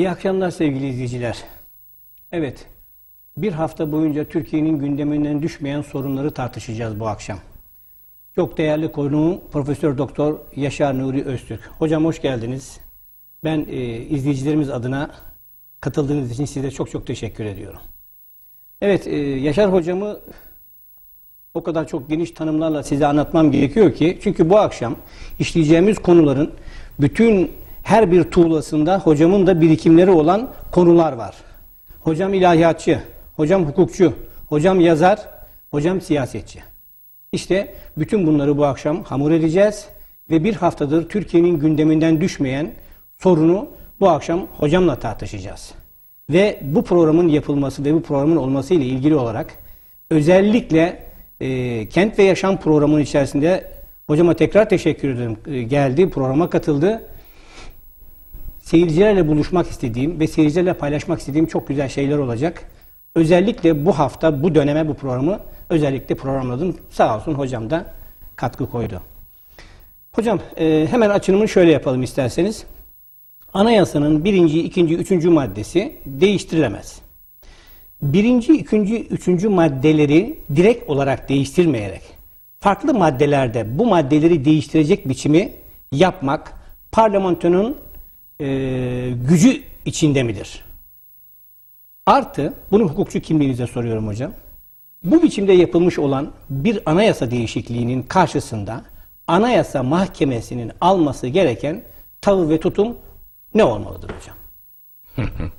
İyi 0.00 0.10
akşamlar 0.10 0.50
sevgili 0.50 0.88
izleyiciler. 0.88 1.44
Evet, 2.32 2.66
bir 3.36 3.52
hafta 3.52 3.92
boyunca 3.92 4.24
Türkiye'nin 4.24 4.78
gündeminden 4.78 5.42
düşmeyen 5.42 5.82
sorunları 5.82 6.30
tartışacağız 6.30 7.00
bu 7.00 7.08
akşam. 7.08 7.38
Çok 8.34 8.58
değerli 8.58 8.92
konuğum 8.92 9.40
Profesör 9.52 9.98
Doktor 9.98 10.38
Yaşar 10.56 10.98
Nuri 10.98 11.24
Öztürk. 11.24 11.70
Hocam 11.78 12.04
hoş 12.04 12.22
geldiniz. 12.22 12.80
Ben 13.44 13.66
e, 13.70 13.76
izleyicilerimiz 13.96 14.70
adına 14.70 15.10
katıldığınız 15.80 16.30
için 16.30 16.44
size 16.44 16.70
çok 16.70 16.90
çok 16.90 17.06
teşekkür 17.06 17.44
ediyorum. 17.44 17.80
Evet, 18.80 19.06
e, 19.06 19.16
Yaşar 19.18 19.72
hocamı 19.72 20.18
o 21.54 21.62
kadar 21.62 21.88
çok 21.88 22.08
geniş 22.08 22.30
tanımlarla 22.30 22.82
size 22.82 23.06
anlatmam 23.06 23.52
gerekiyor 23.52 23.94
ki 23.94 24.18
çünkü 24.22 24.50
bu 24.50 24.58
akşam 24.58 24.96
işleyeceğimiz 25.38 25.98
konuların 25.98 26.52
bütün 27.00 27.50
her 27.82 28.12
bir 28.12 28.24
tuğlasında 28.24 28.98
hocamın 28.98 29.46
da 29.46 29.60
birikimleri 29.60 30.10
olan 30.10 30.48
konular 30.70 31.12
var. 31.12 31.34
Hocam 32.00 32.34
ilahiyatçı, 32.34 33.00
hocam 33.36 33.64
hukukçu, 33.64 34.12
hocam 34.48 34.80
yazar, 34.80 35.28
hocam 35.70 36.00
siyasetçi. 36.00 36.60
İşte 37.32 37.74
bütün 37.98 38.26
bunları 38.26 38.58
bu 38.58 38.64
akşam 38.64 39.04
hamur 39.04 39.30
edeceğiz 39.30 39.88
ve 40.30 40.44
bir 40.44 40.54
haftadır 40.54 41.08
Türkiye'nin 41.08 41.58
gündeminden 41.58 42.20
düşmeyen 42.20 42.70
sorunu 43.18 43.68
bu 44.00 44.08
akşam 44.08 44.46
hocamla 44.56 44.96
tartışacağız. 44.96 45.74
Ve 46.30 46.58
bu 46.62 46.84
programın 46.84 47.28
yapılması 47.28 47.84
ve 47.84 47.94
bu 47.94 48.02
programın 48.02 48.36
olması 48.36 48.74
ile 48.74 48.84
ilgili 48.84 49.14
olarak 49.14 49.54
özellikle 50.10 51.02
e, 51.40 51.88
Kent 51.88 52.18
ve 52.18 52.22
Yaşam 52.22 52.60
programının 52.60 53.00
içerisinde 53.00 53.70
hocama 54.06 54.34
tekrar 54.34 54.68
teşekkür 54.68 55.08
ederim. 55.08 55.36
E, 55.46 55.62
geldi, 55.62 56.10
programa 56.10 56.50
katıldı. 56.50 57.02
Seyircilerle 58.70 59.28
buluşmak 59.28 59.70
istediğim 59.70 60.20
ve 60.20 60.26
seyircilerle 60.26 60.72
paylaşmak 60.72 61.20
istediğim 61.20 61.46
çok 61.46 61.68
güzel 61.68 61.88
şeyler 61.88 62.18
olacak. 62.18 62.62
Özellikle 63.14 63.86
bu 63.86 63.98
hafta, 63.98 64.42
bu 64.42 64.54
döneme 64.54 64.88
bu 64.88 64.94
programı 64.94 65.40
özellikle 65.68 66.14
programladım. 66.14 66.76
Sağ 66.90 67.16
olsun 67.16 67.34
hocam 67.34 67.70
da 67.70 67.86
katkı 68.36 68.70
koydu. 68.70 69.02
Hocam 70.12 70.40
e, 70.56 70.86
hemen 70.90 71.10
açılımını 71.10 71.48
şöyle 71.48 71.72
yapalım 71.72 72.02
isterseniz. 72.02 72.64
Anayasanın 73.54 74.24
birinci, 74.24 74.62
ikinci, 74.62 74.96
üçüncü 74.96 75.30
maddesi 75.30 75.96
değiştirilemez. 76.06 77.00
Birinci, 78.02 78.52
ikinci, 78.52 79.06
üçüncü 79.06 79.48
maddeleri 79.48 80.38
direkt 80.56 80.90
olarak 80.90 81.28
değiştirmeyerek 81.28 82.02
farklı 82.60 82.94
maddelerde 82.94 83.78
bu 83.78 83.86
maddeleri 83.86 84.44
değiştirecek 84.44 85.08
biçimi 85.08 85.52
yapmak 85.92 86.52
parlamentonun 86.92 87.76
e, 88.40 89.10
gücü 89.28 89.62
içinde 89.84 90.22
midir? 90.22 90.64
Artı, 92.06 92.54
bunu 92.70 92.84
hukukçu 92.84 93.20
kimliğinize 93.20 93.66
soruyorum 93.66 94.06
hocam. 94.06 94.32
Bu 95.04 95.22
biçimde 95.22 95.52
yapılmış 95.52 95.98
olan 95.98 96.32
bir 96.50 96.80
anayasa 96.86 97.30
değişikliğinin 97.30 98.02
karşısında 98.02 98.84
anayasa 99.26 99.82
mahkemesinin 99.82 100.72
alması 100.80 101.26
gereken 101.26 101.82
tavır 102.20 102.48
ve 102.48 102.60
tutum 102.60 102.96
ne 103.54 103.64
olmalıdır 103.64 104.10
hocam? 104.10 104.36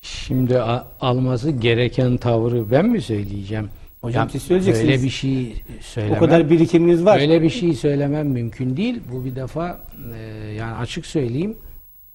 Şimdi 0.00 0.58
alması 1.00 1.50
gereken 1.50 2.16
tavrı 2.16 2.70
ben 2.70 2.86
mi 2.86 3.02
söyleyeceğim? 3.02 3.70
Hocam 4.00 4.30
siz 4.30 4.42
söyleyeceksiniz. 4.42 4.88
Böyle 4.88 5.02
bir 5.02 5.10
şey 5.10 5.62
söylemem. 5.80 6.16
O 6.16 6.20
kadar 6.20 6.50
birikiminiz 6.50 7.04
var. 7.04 7.20
Böyle 7.20 7.42
bir 7.42 7.50
şey 7.50 7.74
söylemem 7.74 8.26
mümkün 8.28 8.76
değil. 8.76 9.00
Bu 9.12 9.24
bir 9.24 9.36
defa 9.36 9.80
e, 10.14 10.18
yani 10.52 10.74
açık 10.74 11.06
söyleyeyim 11.06 11.56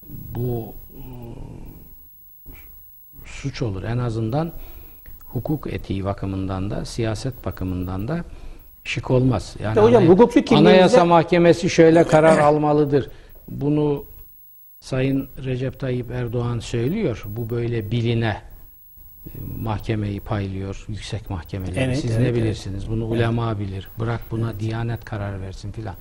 bu 0.09 0.73
e, 0.95 1.01
suç 3.25 3.61
olur. 3.61 3.83
En 3.83 3.97
azından 3.97 4.51
hukuk 5.25 5.73
etiği 5.73 6.05
bakımından 6.05 6.71
da 6.71 6.85
siyaset 6.85 7.45
bakımından 7.45 8.07
da 8.07 8.23
şık 8.83 9.11
olmaz. 9.11 9.55
Yani 9.63 9.77
Ya 9.77 9.83
hocam, 9.83 10.07
hukukçu 10.07 10.39
kimliğinizde- 10.39 10.57
Anayasa 10.69 11.05
Mahkemesi 11.05 11.69
şöyle 11.69 12.03
karar 12.03 12.37
almalıdır. 12.47 13.09
Bunu 13.47 14.03
Sayın 14.79 15.29
Recep 15.45 15.79
Tayyip 15.79 16.11
Erdoğan 16.11 16.59
söylüyor. 16.59 17.23
Bu 17.27 17.49
böyle 17.49 17.91
biline 17.91 18.37
e, 19.25 19.31
mahkemeyi 19.61 20.19
paylıyor, 20.19 20.85
yüksek 20.87 21.29
mahkemeleri. 21.29 21.79
Evet, 21.79 21.97
Siz 21.99 22.11
evet, 22.11 22.19
ne 22.21 22.27
evet. 22.27 22.35
bilirsiniz? 22.35 22.89
Bunu 22.89 23.05
ulema 23.05 23.59
bilir. 23.59 23.89
Bırak 23.99 24.21
buna 24.31 24.59
diyanet 24.59 25.05
karar 25.05 25.41
versin 25.41 25.71
filan. 25.71 25.95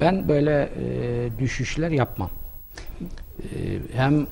Ben 0.00 0.28
böyle 0.28 0.70
e, 0.82 1.28
düşüşler 1.38 1.90
yapmam. 1.90 2.30
E, 3.42 3.78
hem 3.92 4.26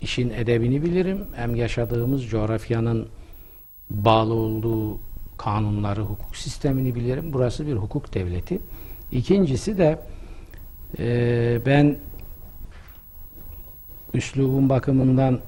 işin 0.00 0.30
edebini 0.30 0.82
bilirim, 0.82 1.24
hem 1.34 1.54
yaşadığımız 1.54 2.26
coğrafyanın 2.26 3.08
bağlı 3.90 4.34
olduğu 4.34 4.98
kanunları, 5.38 6.00
hukuk 6.00 6.36
sistemini 6.36 6.94
bilirim. 6.94 7.32
Burası 7.32 7.66
bir 7.66 7.72
hukuk 7.72 8.14
devleti. 8.14 8.58
İkincisi 9.12 9.78
de 9.78 9.98
e, 10.98 11.60
ben 11.66 11.98
üslubun 14.14 14.68
bakımından 14.68 15.40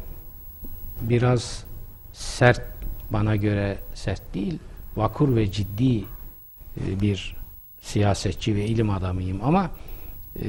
biraz 1.03 1.65
sert 2.13 2.63
bana 3.11 3.37
göre 3.37 3.79
sert 3.95 4.35
değil 4.35 4.59
vakur 4.97 5.37
ve 5.37 5.53
ciddi 5.53 5.99
e, 5.99 7.01
bir 7.01 7.37
siyasetçi 7.81 8.57
ve 8.57 8.67
ilim 8.67 8.91
adamıyım 8.91 9.41
ama 9.43 9.71
e, 10.43 10.47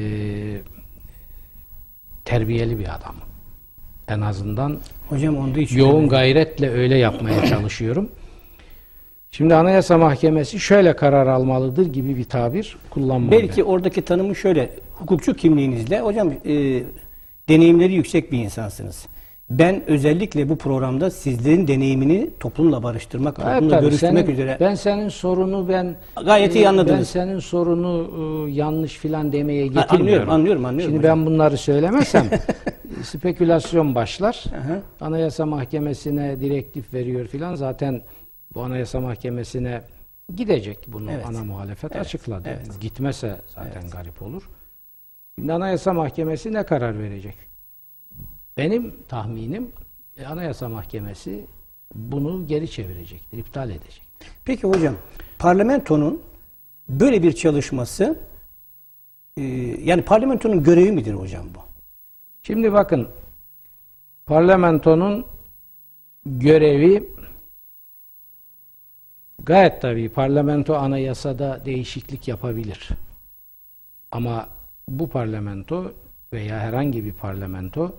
terbiyeli 2.26 2.80
bir 2.80 2.96
adamım. 2.96 3.22
En 4.08 4.22
azından 4.22 4.80
Hocam 5.10 5.38
onda 5.38 5.60
hiç 5.60 5.72
yoğun 5.72 6.10
gayretle 6.10 6.70
öyle 6.70 6.98
yapmaya 6.98 7.46
çalışıyorum. 7.46 8.10
Şimdi 9.32 9.56
Anayasa 9.56 9.98
Mahkemesi 9.98 10.60
şöyle 10.60 10.96
karar 10.96 11.28
almalıdır 11.28 11.86
gibi 11.86 12.18
bir 12.18 12.24
tabir 12.24 12.78
kullanmam. 12.90 13.32
Belki 13.32 13.64
oradaki 13.64 14.02
tanımı 14.02 14.36
şöyle, 14.36 14.70
hukukçu 14.92 15.34
kimliğinizle, 15.34 16.00
hocam 16.00 16.34
e, 16.46 16.84
deneyimleri 17.50 17.94
yüksek 17.94 18.32
bir 18.32 18.40
insansınız. 18.40 19.06
Ben 19.50 19.84
özellikle 19.90 20.50
bu 20.50 20.58
programda 20.58 21.10
sizlerin 21.12 21.68
deneyimini 21.68 22.30
toplumla 22.40 22.84
barıştırmak, 22.84 23.40
Evet, 23.40 23.54
toplumla 23.54 23.76
tabii. 23.76 23.86
görüştürmek 23.86 24.26
Senin- 24.26 24.34
üzere. 24.34 24.58
Ben 24.60 24.76
senin 24.76 25.10
sorunu 25.10 25.70
ben 25.70 25.96
Gayet 26.26 26.56
iyi 26.56 26.64
e, 26.64 26.68
anladınız. 26.68 26.98
Ben 27.00 27.04
senin 27.04 27.40
sorunu 27.40 28.10
e, 28.48 28.52
yanlış 28.52 28.94
filan 28.98 29.32
demeye 29.32 29.68
getirmiyorum. 29.68 30.00
anlıyorum, 30.02 30.30
anlıyorum, 30.30 30.66
anlıyorum 30.66 30.94
Şimdi 30.94 31.08
hocam. 31.08 31.20
ben 31.20 31.26
bunları 31.26 31.58
söylemesem 31.58 32.26
spekülasyon 33.04 33.96
başlar. 33.96 34.44
Aha. 34.52 34.80
Anayasa 35.02 35.46
Mahkemesi'ne 35.46 36.40
direktif 36.40 36.94
veriyor 36.94 37.28
filan. 37.28 37.56
Zaten 37.56 38.02
bu 38.56 38.62
Anayasa 38.64 39.00
Mahkemesi'ne 39.00 39.82
gidecek. 40.36 40.78
Bunu 40.88 41.12
Evet. 41.12 41.26
ana 41.26 41.44
muhalefet 41.44 41.92
Evet, 41.96 42.06
açıkladı. 42.06 42.44
evet. 42.50 42.82
Gitmese 42.82 43.36
zaten 43.56 43.90
garip 43.90 44.22
olur. 44.22 44.50
Şimdi 45.40 45.54
Anayasa 45.54 45.94
Mahkemesi 45.94 46.54
ne 46.54 46.64
karar 46.64 47.00
verecek? 47.00 47.36
Benim 48.58 48.96
tahminim 49.08 49.72
e, 50.18 50.26
Anayasa 50.26 50.70
Mahkemesi 50.70 51.46
bunu 51.96 52.48
geri 52.48 52.72
çevirecektir, 52.72 53.38
iptal 53.38 53.70
edecek. 53.70 54.02
Peki 54.46 54.68
hocam, 54.68 54.96
parlamentonun 55.40 56.22
böyle 56.90 57.24
bir 57.24 57.34
çalışması, 57.34 58.20
e, 59.38 59.42
yani 59.84 60.02
parlamentonun 60.02 60.64
görevi 60.64 60.92
midir 60.92 61.14
hocam 61.14 61.46
bu? 61.56 61.60
Şimdi 62.44 62.74
bakın 62.74 63.10
parlamentonun 64.26 65.26
görevi 66.26 67.10
gayet 69.44 69.82
tabii 69.82 70.10
parlamento 70.10 70.76
anayasada 70.76 71.66
değişiklik 71.66 72.28
yapabilir. 72.28 72.90
Ama 74.12 74.50
bu 74.88 75.10
parlamento 75.10 75.94
veya 76.34 76.60
herhangi 76.60 77.06
bir 77.06 77.14
parlamento 77.14 77.96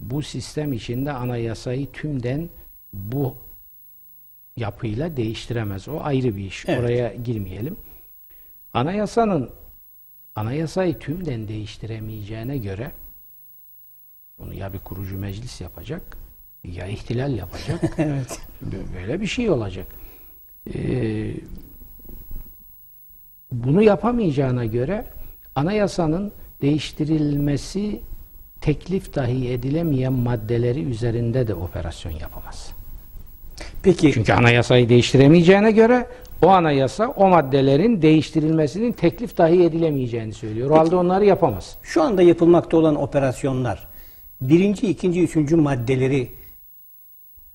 bu 0.00 0.22
sistem 0.22 0.72
içinde 0.72 1.12
anayasayı 1.12 1.92
tümden 1.92 2.48
bu 2.92 3.36
yapıyla 4.56 5.16
değiştiremez. 5.16 5.88
O 5.88 6.00
ayrı 6.00 6.36
bir 6.36 6.44
iş. 6.44 6.64
Evet. 6.68 6.80
Oraya 6.80 7.14
girmeyelim. 7.14 7.76
Anayasanın 8.72 9.50
anayasayı 10.34 10.98
tümden 10.98 11.48
değiştiremeyeceğine 11.48 12.58
göre 12.58 12.92
bunu 14.38 14.54
ya 14.54 14.72
bir 14.72 14.78
kurucu 14.78 15.18
meclis 15.18 15.60
yapacak 15.60 16.02
ya 16.64 16.86
ihtilal 16.86 17.34
yapacak. 17.34 17.84
evet. 17.98 18.40
Böyle 18.94 19.20
bir 19.20 19.26
şey 19.26 19.50
olacak. 19.50 19.86
Ee, 20.74 21.34
bunu 23.52 23.82
yapamayacağına 23.82 24.64
göre 24.64 25.06
anayasanın 25.54 26.32
değiştirilmesi 26.62 28.00
teklif 28.60 29.14
dahi 29.14 29.50
edilemeyen 29.50 30.12
maddeleri 30.12 30.82
üzerinde 30.82 31.48
de 31.48 31.54
operasyon 31.54 32.12
yapamaz. 32.12 32.72
Peki, 33.82 34.12
Çünkü 34.12 34.32
anayasayı 34.32 34.88
değiştiremeyeceğine 34.88 35.70
göre 35.70 36.06
o 36.42 36.48
anayasa 36.48 37.08
o 37.08 37.28
maddelerin 37.28 38.02
değiştirilmesinin 38.02 38.92
teklif 38.92 39.38
dahi 39.38 39.62
edilemeyeceğini 39.64 40.32
söylüyor. 40.32 40.70
O 40.70 40.78
halde 40.78 40.96
onları 40.96 41.24
yapamaz. 41.24 41.76
şu 41.82 42.02
anda 42.02 42.22
yapılmakta 42.22 42.76
olan 42.76 42.96
operasyonlar 43.02 43.88
birinci, 44.40 44.90
ikinci, 44.90 45.22
üçüncü 45.22 45.56
maddeleri 45.56 46.32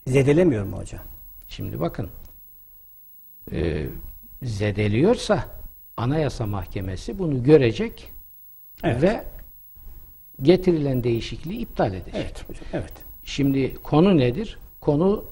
zedelemiyor 0.07 0.63
mu 0.65 0.77
hocam? 0.77 1.01
Şimdi 1.50 1.79
bakın 1.79 2.09
e, 3.51 3.85
zedeliyorsa 4.44 5.45
Anayasa 5.97 6.45
Mahkemesi 6.45 7.19
bunu 7.19 7.44
görecek 7.44 8.11
Evet. 8.83 9.01
ve 9.01 9.23
getirilen 10.41 11.03
değişikliği 11.03 11.57
iptal 11.59 11.94
edecek. 11.94 12.13
Evet 12.15 12.50
hocam. 12.50 12.63
Evet. 12.74 12.94
Şimdi 13.25 13.74
konu 13.83 14.18
nedir? 14.18 14.57
Konu 14.81 15.25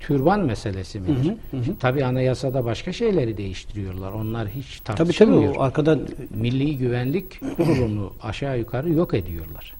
türban 0.00 0.40
meselesi 0.40 1.00
midir? 1.00 1.34
Tabii 1.80 2.04
anayasada 2.04 2.64
başka 2.64 2.92
şeyleri 2.92 3.36
değiştiriyorlar. 3.36 4.12
Onlar 4.12 4.48
hiç 4.48 4.66
Tabii 4.80 4.84
tabii 4.84 4.96
tartışılmıyor. 5.06 5.56
o 5.56 5.60
arkada 5.60 5.98
Milli 6.30 6.78
Güvenlik 6.78 7.40
Kurulu'nu 7.56 8.12
aşağı 8.22 8.58
yukarı 8.58 8.92
yok 8.92 9.14
ediyorlar. 9.14 9.74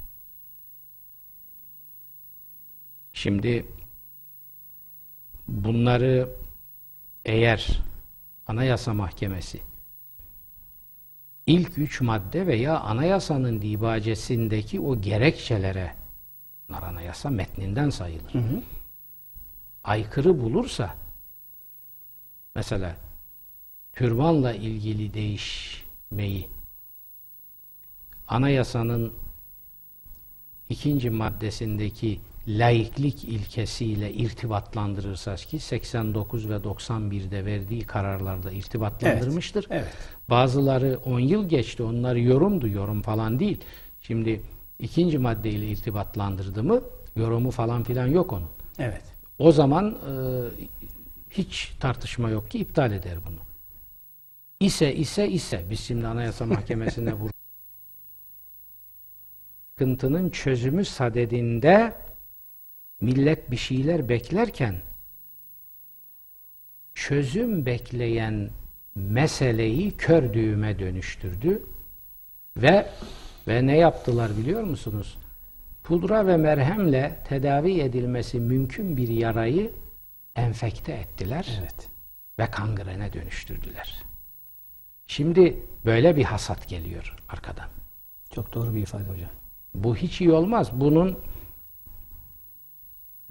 Şimdi 3.12 3.66
bunları 5.48 6.28
eğer 7.24 7.78
Anayasa 8.46 8.94
Mahkemesi 8.94 9.60
ilk 11.46 11.78
üç 11.78 12.00
madde 12.00 12.46
veya 12.46 12.80
anayasanın 12.80 13.62
dibacesindeki 13.62 14.80
o 14.80 15.00
gerekçelere 15.00 15.94
bunlar 16.68 16.82
anayasa 16.82 17.30
metninden 17.30 17.90
sayılır. 17.90 18.32
Aykırı 19.84 20.40
bulursa 20.42 20.94
mesela 22.54 22.96
türbanla 23.92 24.54
ilgili 24.54 25.14
değişmeyi 25.14 26.48
anayasanın 28.28 29.12
ikinci 30.68 31.10
maddesindeki 31.10 32.20
laiklik 32.48 33.24
ilkesiyle 33.24 34.12
irtibatlandırırsa 34.12 35.36
ki 35.36 35.58
89 35.58 36.48
ve 36.48 36.54
91'de 36.54 37.44
verdiği 37.44 37.86
kararlarda 37.86 38.52
irtibatlandırmıştır. 38.52 39.66
Evet. 39.70 39.88
Bazıları 40.30 41.00
10 41.04 41.20
yıl 41.20 41.48
geçti. 41.48 41.82
Onlar 41.82 42.16
yorumdu, 42.16 42.68
yorum 42.68 43.02
falan 43.02 43.38
değil. 43.38 43.58
Şimdi 44.02 44.40
ikinci 44.78 45.18
maddeyle 45.18 45.66
irtibatlandırdı 45.66 46.62
mı 46.62 46.80
yorumu 47.16 47.50
falan 47.50 47.82
filan 47.82 48.06
yok 48.06 48.32
onun. 48.32 48.48
Evet. 48.78 49.02
O 49.38 49.52
zaman 49.52 49.90
e, 49.90 50.14
hiç 51.30 51.72
tartışma 51.80 52.30
yok 52.30 52.50
ki 52.50 52.58
iptal 52.58 52.92
eder 52.92 53.18
bunu. 53.26 53.38
İse 54.60 54.94
ise 54.94 55.28
ise 55.28 55.64
biz 55.70 55.80
şimdi 55.80 56.06
Anayasa 56.06 56.46
Mahkemesi'ne 56.46 57.20
bu 57.20 57.30
sıkıntının 59.72 60.30
çözümü 60.30 60.84
sadedinde 60.84 61.94
millet 63.00 63.50
bir 63.50 63.56
şeyler 63.56 64.08
beklerken 64.08 64.82
çözüm 66.94 67.66
bekleyen 67.66 68.50
meseleyi 68.94 69.96
kör 69.96 70.32
düğüme 70.32 70.78
dönüştürdü 70.78 71.62
ve 72.56 72.86
ve 73.48 73.66
ne 73.66 73.76
yaptılar 73.76 74.36
biliyor 74.36 74.62
musunuz? 74.62 75.18
Pudra 75.82 76.26
ve 76.26 76.36
merhemle 76.36 77.18
tedavi 77.28 77.80
edilmesi 77.80 78.40
mümkün 78.40 78.96
bir 78.96 79.08
yarayı 79.08 79.70
enfekte 80.36 80.92
ettiler 80.92 81.58
Evet. 81.60 81.88
ve 82.38 82.50
kangrene 82.50 83.12
dönüştürdüler. 83.12 84.02
Şimdi 85.06 85.56
böyle 85.84 86.16
bir 86.16 86.24
hasat 86.24 86.68
geliyor 86.68 87.16
arkadan. 87.28 87.68
Çok 88.34 88.54
doğru 88.54 88.74
bir 88.74 88.82
ifade 88.82 89.08
hocam. 89.08 89.30
Bu 89.74 89.96
hiç 89.96 90.20
iyi 90.20 90.32
olmaz. 90.32 90.70
Bunun 90.72 91.18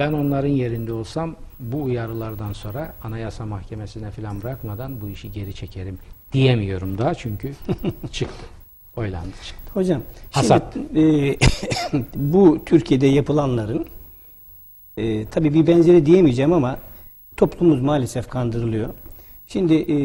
ben 0.03 0.13
onların 0.13 0.49
yerinde 0.49 0.93
olsam 0.93 1.35
bu 1.59 1.83
uyarılardan 1.83 2.53
sonra 2.53 2.93
Anayasa 3.03 3.45
Mahkemesi'ne 3.45 4.11
falan 4.11 4.41
bırakmadan 4.41 5.01
bu 5.01 5.09
işi 5.09 5.31
geri 5.31 5.53
çekerim 5.53 5.97
diyemiyorum 6.33 6.97
daha 6.97 7.13
çünkü 7.13 7.53
çıktı. 8.11 8.45
Oylandı 8.95 9.35
çıktı. 9.43 9.71
Hocam 9.73 10.01
Hasat. 10.31 10.73
şimdi 10.73 10.99
e, 10.99 11.37
bu 12.15 12.65
Türkiye'de 12.65 13.07
yapılanların 13.07 13.85
e, 14.97 15.25
tabii 15.25 15.53
bir 15.53 15.67
benzeri 15.67 16.05
diyemeyeceğim 16.05 16.53
ama 16.53 16.79
toplumumuz 17.37 17.81
maalesef 17.81 18.29
kandırılıyor. 18.29 18.89
Şimdi 19.47 19.73
e, 19.73 19.97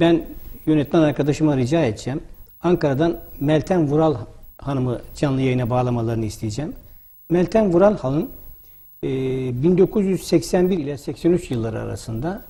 ben 0.00 0.26
yönetmen 0.66 1.00
arkadaşıma 1.02 1.56
rica 1.56 1.84
edeceğim. 1.84 2.20
Ankara'dan 2.62 3.20
Meltem 3.40 3.88
Vural 3.88 4.16
Hanım'ı 4.58 5.00
canlı 5.16 5.40
yayına 5.40 5.70
bağlamalarını 5.70 6.24
isteyeceğim. 6.24 6.72
Meltem 7.30 7.72
Vural 7.72 7.98
Hanım 7.98 8.28
1981 9.02 10.78
ile 10.78 10.98
83 10.98 11.50
yılları 11.50 11.80
arasında 11.80 12.42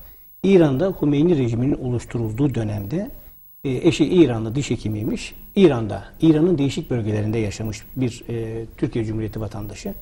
İran'da 0.42 0.94
Hümeyni 1.02 1.38
rejiminin 1.38 1.74
oluşturulduğu 1.74 2.54
dönemde 2.54 3.10
e, 3.64 3.70
eşi 3.70 4.04
İranlı 4.04 4.54
diş 4.54 4.70
hekimiymiş. 4.70 5.34
İran'da, 5.56 6.04
İran'ın 6.20 6.58
değişik 6.58 6.90
bölgelerinde 6.90 7.38
yaşamış 7.38 7.82
bir 7.96 8.24
e, 8.28 8.64
Türkiye 8.76 9.04
Cumhuriyeti 9.04 9.40
vatandaşı. 9.40 9.94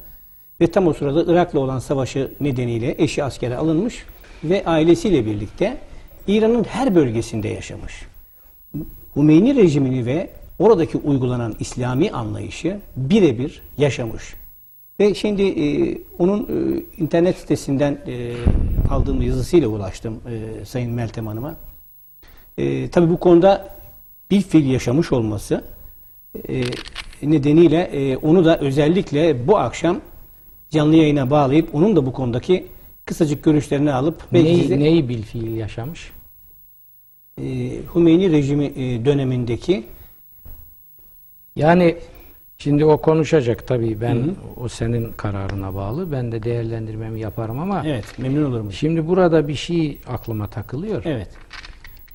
Ve 0.61 0.67
tam 0.67 0.87
o 0.87 0.93
sırada 0.93 1.33
Irak'la 1.33 1.61
olan 1.61 1.79
savaşı 1.79 2.31
nedeniyle 2.41 2.95
eşi 2.99 3.25
askere 3.25 3.57
alınmış 3.57 4.05
ve 4.45 4.65
ailesiyle 4.65 5.27
birlikte 5.27 5.79
İran'ın 6.27 6.65
her 6.65 6.95
bölgesinde 6.95 7.49
yaşamış. 7.49 8.07
Hümeyni 9.17 9.55
rejimini 9.57 10.07
ve 10.07 10.31
oradaki 10.59 10.99
uygulanan 10.99 11.55
İslami 11.61 12.11
anlayışı 12.11 12.81
birebir 12.97 13.63
yaşamış. 13.79 14.35
Ve 15.01 15.15
şimdi 15.15 15.43
e, 15.43 15.99
onun 16.19 16.43
e, 16.43 16.83
internet 17.03 17.37
sitesinden 17.37 17.99
e, 18.07 18.35
aldığım 18.91 19.23
yazısıyla 19.23 19.69
ulaştım 19.69 20.21
e, 20.31 20.65
Sayın 20.65 20.93
Meltem 20.93 21.27
Hanım'a. 21.27 21.57
E, 22.59 22.91
tabii 22.91 23.11
bu 23.11 23.17
konuda 23.21 23.69
bir 24.31 24.41
fil 24.43 24.71
yaşamış 24.71 25.13
olması 25.13 25.65
e, 26.49 26.63
nedeniyle 27.23 27.83
e, 27.83 28.17
onu 28.17 28.45
da 28.45 28.59
özellikle 28.59 29.47
bu 29.49 29.59
akşam 29.59 30.01
canlı 30.71 30.97
yayına 30.97 31.31
bağlayıp 31.31 31.75
onun 31.75 31.97
da 31.97 32.07
bu 32.07 32.13
konudaki 32.13 32.67
kısacık 33.05 33.45
görüşlerini 33.45 33.93
alıp 33.93 34.23
belki 34.33 34.45
Neyi, 34.45 34.63
size, 34.63 34.79
neyi 34.79 35.09
bil 35.09 35.23
fiil 35.23 35.57
yaşamış? 35.57 36.13
e, 37.39 37.43
Hümeyni 37.95 38.33
rejimi 38.33 38.65
e, 38.65 39.05
dönemindeki 39.05 39.85
Yani 41.57 41.97
şimdi 42.61 42.85
o 42.85 42.97
konuşacak 43.01 43.67
tabii 43.67 44.01
ben 44.01 44.35
o 44.57 44.69
senin 44.69 45.13
kararına 45.13 45.75
bağlı. 45.75 46.13
Ben 46.13 46.33
de 46.33 46.43
değerlendirmemi 46.43 47.21
yaparım 47.21 47.59
ama 47.59 47.83
evet 47.87 48.19
memnun 48.19 48.51
olurum. 48.51 48.73
şimdi 48.73 49.09
burada 49.09 49.49
bir 49.49 49.55
şey 49.55 49.99
aklıma 50.09 50.47
takılıyor. 50.47 51.03
Evet. 51.05 51.29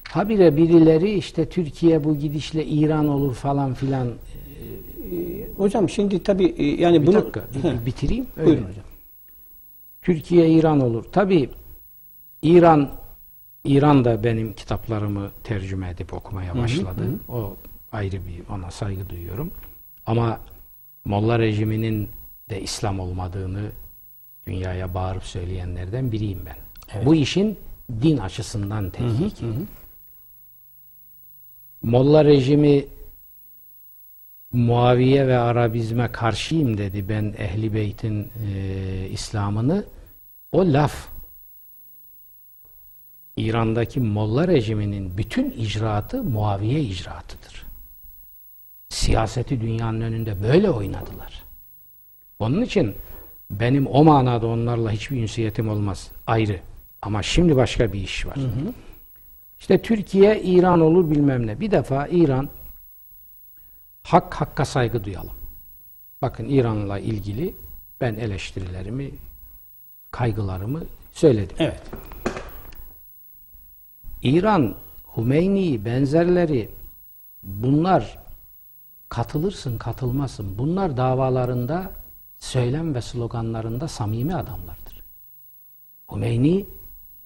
Habire 0.09 0.57
birileri 0.57 1.11
işte 1.13 1.49
Türkiye 1.49 2.03
bu 2.03 2.17
gidişle 2.17 2.65
İran 2.65 3.07
olur 3.07 3.33
falan 3.35 3.73
filan. 3.73 4.07
E, 4.07 4.13
hocam 5.57 5.89
şimdi 5.89 6.23
tabii 6.23 6.55
e, 6.57 6.65
yani 6.81 7.01
Bir 7.01 7.07
bunu 7.07 7.15
dakika 7.15 7.41
bir- 7.55 7.79
bir 7.81 7.85
bitireyim. 7.85 8.27
Öyle. 8.37 8.47
buyurun 8.47 8.63
hocam. 8.69 8.85
Türkiye 10.01 10.49
İran 10.49 10.79
olur. 10.81 11.03
Tabii 11.11 11.49
İran 12.41 12.89
İran 13.63 14.05
da 14.05 14.23
benim 14.23 14.53
kitaplarımı 14.53 15.29
tercüme 15.43 15.89
edip 15.89 16.13
okumaya 16.13 16.57
başladı. 16.57 17.03
O 17.29 17.55
ayrı 17.91 18.15
bir 18.15 18.53
ona 18.55 18.71
saygı 18.71 19.09
duyuyorum. 19.09 19.51
Ama 20.05 20.39
Molla 21.05 21.39
rejiminin 21.39 22.09
de 22.49 22.61
İslam 22.61 22.99
olmadığını 22.99 23.71
dünyaya 24.47 24.93
bağırıp 24.93 25.23
söyleyenlerden 25.23 26.11
biriyim 26.11 26.39
ben. 26.45 26.55
Bu 27.05 27.15
işin 27.15 27.59
din 28.01 28.17
açısından 28.17 28.89
tetkik. 28.89 29.41
Molla 31.81 32.25
rejimi 32.25 32.85
Muaviye 34.51 35.27
ve 35.27 35.37
Arabizme 35.37 36.11
karşıyım 36.11 36.77
dedi. 36.77 37.09
Ben 37.09 37.35
Ehli 37.37 37.73
Beyt'in 37.73 38.31
e, 38.47 39.09
İslam'ını 39.11 39.85
o 40.51 40.73
laf 40.73 41.07
İran'daki 43.37 43.99
Molla 43.99 44.47
rejiminin 44.47 45.17
bütün 45.17 45.51
icraatı 45.51 46.23
Muaviye 46.23 46.81
icraatıdır. 46.81 47.64
Siyaseti 48.89 49.61
dünyanın 49.61 50.01
önünde 50.01 50.43
böyle 50.43 50.69
oynadılar. 50.69 51.43
Onun 52.39 52.61
için 52.61 52.95
benim 53.51 53.87
o 53.87 54.03
manada 54.03 54.47
onlarla 54.47 54.91
hiçbir 54.91 55.21
ünsiyetim 55.21 55.69
olmaz. 55.69 56.11
Ayrı. 56.27 56.59
Ama 57.01 57.23
şimdi 57.23 57.55
başka 57.55 57.93
bir 57.93 57.99
iş 57.99 58.25
var. 58.25 58.37
İşte 59.59 59.81
Türkiye 59.81 60.41
İran 60.41 60.81
olur 60.81 61.11
bilmem 61.11 61.47
ne. 61.47 61.59
Bir 61.59 61.71
defa 61.71 62.07
İran 62.07 62.49
hak 64.03 64.33
hakka 64.33 64.65
saygı 64.65 65.03
duyalım. 65.03 65.35
Bakın 66.21 66.49
İran'la 66.49 66.99
ilgili 66.99 67.55
ben 68.01 68.15
eleştirilerimi, 68.15 69.11
kaygılarımı 70.11 70.83
söyledim. 71.11 71.55
Evet. 71.59 71.81
İran, 74.23 74.75
Hümeyni, 75.17 75.85
benzerleri 75.85 76.69
bunlar 77.43 78.17
katılırsın, 79.15 79.77
katılmasın. 79.77 80.57
Bunlar 80.57 80.97
davalarında 80.97 81.91
söylem 82.39 82.95
ve 82.95 83.01
sloganlarında 83.01 83.87
samimi 83.87 84.35
adamlardır. 84.35 85.03
Hümeyni 86.11 86.65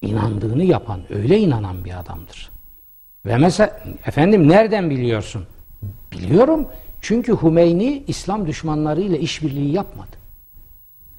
inandığını 0.01 0.63
yapan, 0.63 1.01
öyle 1.10 1.39
inanan 1.39 1.86
bir 1.86 2.00
adamdır. 2.00 2.50
Ve 3.25 3.38
mesela 3.38 3.79
efendim 4.05 4.50
nereden 4.50 4.89
biliyorsun? 4.89 5.46
Biliyorum. 6.12 6.67
Çünkü 7.01 7.41
Hümeyni 7.41 8.03
İslam 8.08 8.48
düşmanlarıyla 8.48 9.17
işbirliği 9.17 9.74
yapmadı. 9.74 10.15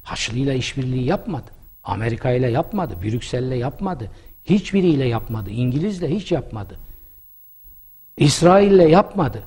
Haçlı'yla 0.03 0.53
işbirliği 0.53 1.05
yapmadı. 1.05 1.51
Amerika 1.83 2.31
ile 2.31 2.51
yapmadı. 2.51 2.93
Brüksel'le 3.03 3.55
yapmadı. 3.55 4.11
Hiçbiriyle 4.45 5.05
yapmadı. 5.05 5.49
İngiliz'le 5.49 6.01
hiç 6.01 6.31
yapmadı. 6.31 6.79
İsrail'le 8.17 8.89
yapmadı. 8.89 9.43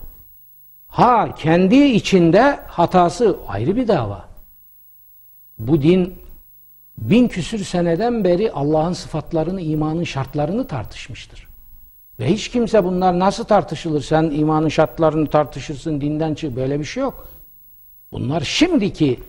Ha 0.95 1.35
kendi 1.35 1.77
içinde 1.77 2.61
hatası 2.67 3.37
ayrı 3.49 3.77
bir 3.77 3.89
dava. 3.89 4.25
Bu 5.59 5.83
din 5.83 6.15
bin 6.99 7.29
küsür 7.29 7.65
seneden 7.65 8.25
beri 8.25 8.53
Allah'ın 8.53 8.93
sıfatlarını, 8.93 9.61
imanın 9.61 10.05
şartlarını 10.05 10.67
tartışmıştır. 10.67 11.49
Ve 12.21 12.27
hiç 12.27 12.49
kimse 12.49 12.85
bunlar 12.85 13.19
nasıl 13.19 13.45
tartışılır? 13.45 14.03
Sen 14.03 14.23
imanın 14.23 14.69
şartlarını 14.69 15.27
tartışırsın, 15.27 16.01
dinden 16.01 16.35
çık. 16.35 16.57
Böyle 16.57 16.81
bir 16.81 16.85
şey 16.85 17.03
yok. 17.03 17.29
Bunlar 18.13 18.41
şimdiki 18.41 19.21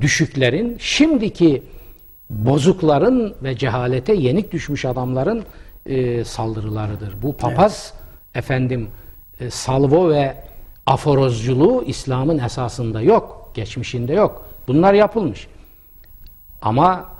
düşüklerin, 0.00 0.76
şimdiki 0.78 1.62
bozukların 2.30 3.34
ve 3.42 3.56
cehalete 3.56 4.14
yenik 4.14 4.52
düşmüş 4.52 4.84
adamların 4.84 5.44
e, 5.86 6.24
saldırılarıdır. 6.24 7.22
Bu 7.22 7.36
papaz 7.36 7.92
efendim 8.34 8.88
e, 9.40 9.50
salvo 9.50 10.10
ve 10.10 10.45
aforozculuğu 10.86 11.84
İslam'ın 11.84 12.38
esasında 12.38 13.00
yok, 13.02 13.50
geçmişinde 13.54 14.12
yok. 14.12 14.46
Bunlar 14.68 14.94
yapılmış. 14.94 15.48
Ama 16.62 17.12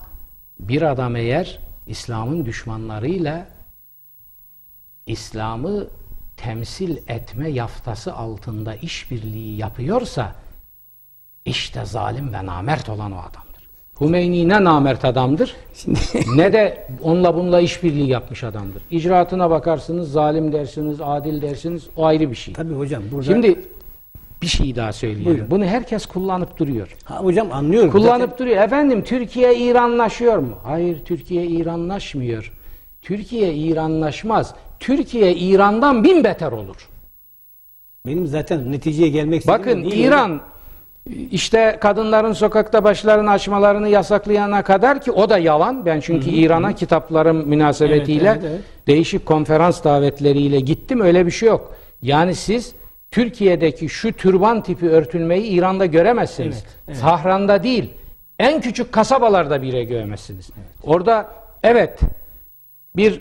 bir 0.60 0.82
adam 0.82 1.16
eğer 1.16 1.58
İslam'ın 1.86 2.46
düşmanlarıyla 2.46 3.48
İslam'ı 5.06 5.86
temsil 6.36 6.96
etme 7.08 7.50
yaftası 7.50 8.14
altında 8.14 8.74
işbirliği 8.74 9.56
yapıyorsa 9.56 10.34
işte 11.44 11.84
zalim 11.84 12.32
ve 12.32 12.46
namert 12.46 12.88
olan 12.88 13.12
o 13.12 13.18
adamdır. 13.18 13.45
Hümeyni 14.00 14.48
ne 14.48 14.64
namert 14.64 15.04
adamdır 15.04 15.56
ne 16.36 16.52
de 16.52 16.86
onunla 17.02 17.34
bununla 17.34 17.60
işbirliği 17.60 18.08
yapmış 18.08 18.44
adamdır. 18.44 18.82
İcraatına 18.90 19.50
bakarsınız 19.50 20.12
zalim 20.12 20.52
dersiniz, 20.52 20.98
adil 21.00 21.42
dersiniz 21.42 21.86
o 21.96 22.04
ayrı 22.04 22.30
bir 22.30 22.36
şey. 22.36 22.54
Tabii 22.54 22.74
hocam 22.74 23.02
burada 23.12 23.26
Şimdi 23.32 23.60
bir 24.42 24.46
şey 24.46 24.76
daha 24.76 24.92
söyleyeyim. 24.92 25.24
Buyurun. 25.24 25.50
Bunu 25.50 25.64
herkes 25.64 26.06
kullanıp 26.06 26.58
duruyor. 26.58 26.96
ha, 27.04 27.18
hocam 27.24 27.52
anlıyorum. 27.52 27.90
Kullanıp 27.90 28.30
Zaten- 28.30 28.38
duruyor. 28.38 28.62
Efendim 28.62 29.04
Türkiye 29.04 29.56
İranlaşıyor 29.58 30.38
mu? 30.38 30.54
Hayır 30.64 30.98
Türkiye 31.04 31.46
İranlaşmıyor. 31.46 32.52
Türkiye 33.02 33.54
İranlaşmaz. 33.54 34.54
Türkiye 34.80 35.34
İran'dan 35.34 36.04
bin 36.04 36.24
beter 36.24 36.52
olur. 36.52 36.88
benim 38.06 38.26
zaten 38.26 38.72
neticeye 38.72 39.08
gelmek 39.08 39.46
Bakın 39.46 39.84
değil 39.84 40.06
hocam. 40.06 40.40
İşte 41.30 41.76
kadınların 41.80 42.32
sokakta 42.32 42.84
başlarını 42.84 43.30
açmalarını 43.30 43.88
yasaklayana 43.88 44.62
kadar 44.62 45.00
ki 45.00 45.12
o 45.12 45.30
da 45.30 45.38
yalan. 45.38 45.86
Ben 45.86 46.00
çünkü 46.00 46.30
İran'a 46.30 46.74
kitaplarım 46.74 47.48
münasebetiyle 47.48 48.28
Evet, 48.28 48.40
evet, 48.42 48.52
evet. 48.52 48.64
değişik 48.86 49.26
konferans 49.26 49.84
davetleriyle 49.84 50.60
gittim. 50.60 51.00
Öyle 51.00 51.26
bir 51.26 51.30
şey 51.30 51.48
yok. 51.48 51.74
Yani 52.02 52.34
siz 52.34 52.72
Türkiye'deki 53.10 53.88
şu 53.88 54.12
türban 54.12 54.62
tipi 54.62 54.88
örtülmeyi 54.88 55.44
İran'da 55.44 55.86
göremezsiniz. 55.86 56.64
Evet, 56.88 57.02
evet. 57.24 57.62
Değil. 57.62 57.90
En 58.38 58.60
küçük 58.60 58.92
kasabalarda 58.92 59.62
bile 59.62 59.84
göremezsiniz. 59.84 60.50
Orada 60.82 61.28
evet 61.62 62.00
bir 62.96 63.20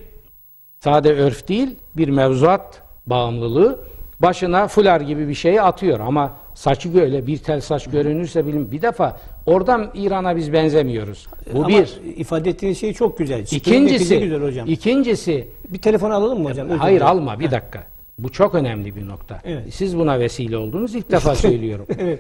sade 0.84 1.14
örf 1.14 1.48
değil 1.48 1.76
bir 1.98 2.10
mevzuat 2.10 2.82
bağımlılığı 3.08 3.80
başına 4.20 4.68
fular 4.68 5.02
gibi 5.02 5.28
bir 5.28 5.34
şeyi 5.34 5.62
atıyor 5.62 6.00
ama 6.00 6.32
saçı 6.56 6.96
böyle 6.96 7.28
bir 7.28 7.38
tel 7.38 7.62
saç 7.62 7.90
görünürse 7.90 8.48
bilin 8.48 8.72
bir 8.72 8.82
defa 8.82 9.18
oradan 9.46 9.92
İran'a 9.94 10.36
biz 10.36 10.54
benzemiyoruz. 10.54 11.28
Bu 11.54 11.58
Ama 11.60 11.68
bir. 11.68 12.00
ifade 12.16 12.50
ettiğiniz 12.50 12.80
şey 12.80 12.94
çok 12.94 13.18
güzel. 13.18 13.46
İkincisi, 13.52 14.20
güzel 14.20 14.42
hocam. 14.44 14.68
ikincisi 14.68 15.48
bir 15.70 15.80
telefon 15.82 16.12
alalım 16.12 16.42
mı 16.42 16.50
hocam? 16.50 16.68
Özür 16.70 16.78
hayır 16.80 17.00
dilerim. 17.00 17.12
alma 17.18 17.40
bir 17.40 17.52
dakika. 17.52 17.84
Bu 18.20 18.32
çok 18.32 18.56
önemli 18.56 18.96
bir 18.96 19.08
nokta. 19.08 19.42
Evet. 19.44 19.74
Siz 19.74 19.98
buna 19.98 20.20
vesile 20.20 20.58
oldunuz 20.58 20.96
ilk 20.96 21.12
defa 21.12 21.36
söylüyorum. 21.46 21.86
evet. 22.00 22.20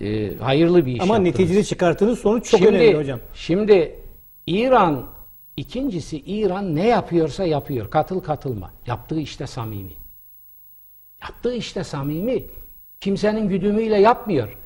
Ee, 0.00 0.36
hayırlı 0.36 0.86
bir 0.86 0.92
iş 0.92 1.00
Ama 1.00 1.14
yaptınız. 1.14 1.38
neticede 1.40 1.64
çıkarttığınız 1.64 2.18
sonuç 2.18 2.50
çok 2.50 2.60
şimdi, 2.60 2.76
önemli 2.76 2.96
hocam. 2.98 3.20
Şimdi 3.34 3.94
İran 4.46 5.06
ikincisi 5.56 6.18
İran 6.18 6.76
ne 6.76 6.86
yapıyorsa 6.88 7.44
yapıyor. 7.44 7.90
Katıl 7.90 8.20
katılma. 8.20 8.70
Yaptığı 8.86 9.20
işte 9.20 9.46
samimi. 9.46 9.92
Yaptığı 11.22 11.54
işte 11.54 11.84
samimi. 11.84 12.44
Kimsenin 13.00 13.48
güdümüyle 13.48 14.00
yapmıyor. 14.00 14.56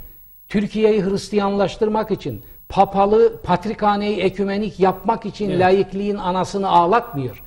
Türkiye'yi 0.48 1.04
Hristiyanlaştırmak 1.04 2.10
için, 2.10 2.42
papalı 2.68 3.42
patrikhaneyi 3.42 4.16
ekümenik 4.20 4.80
yapmak 4.80 5.26
için 5.26 5.60
laikliğin 5.60 6.16
anasını 6.16 6.68
ağlatmıyor. 6.68 7.42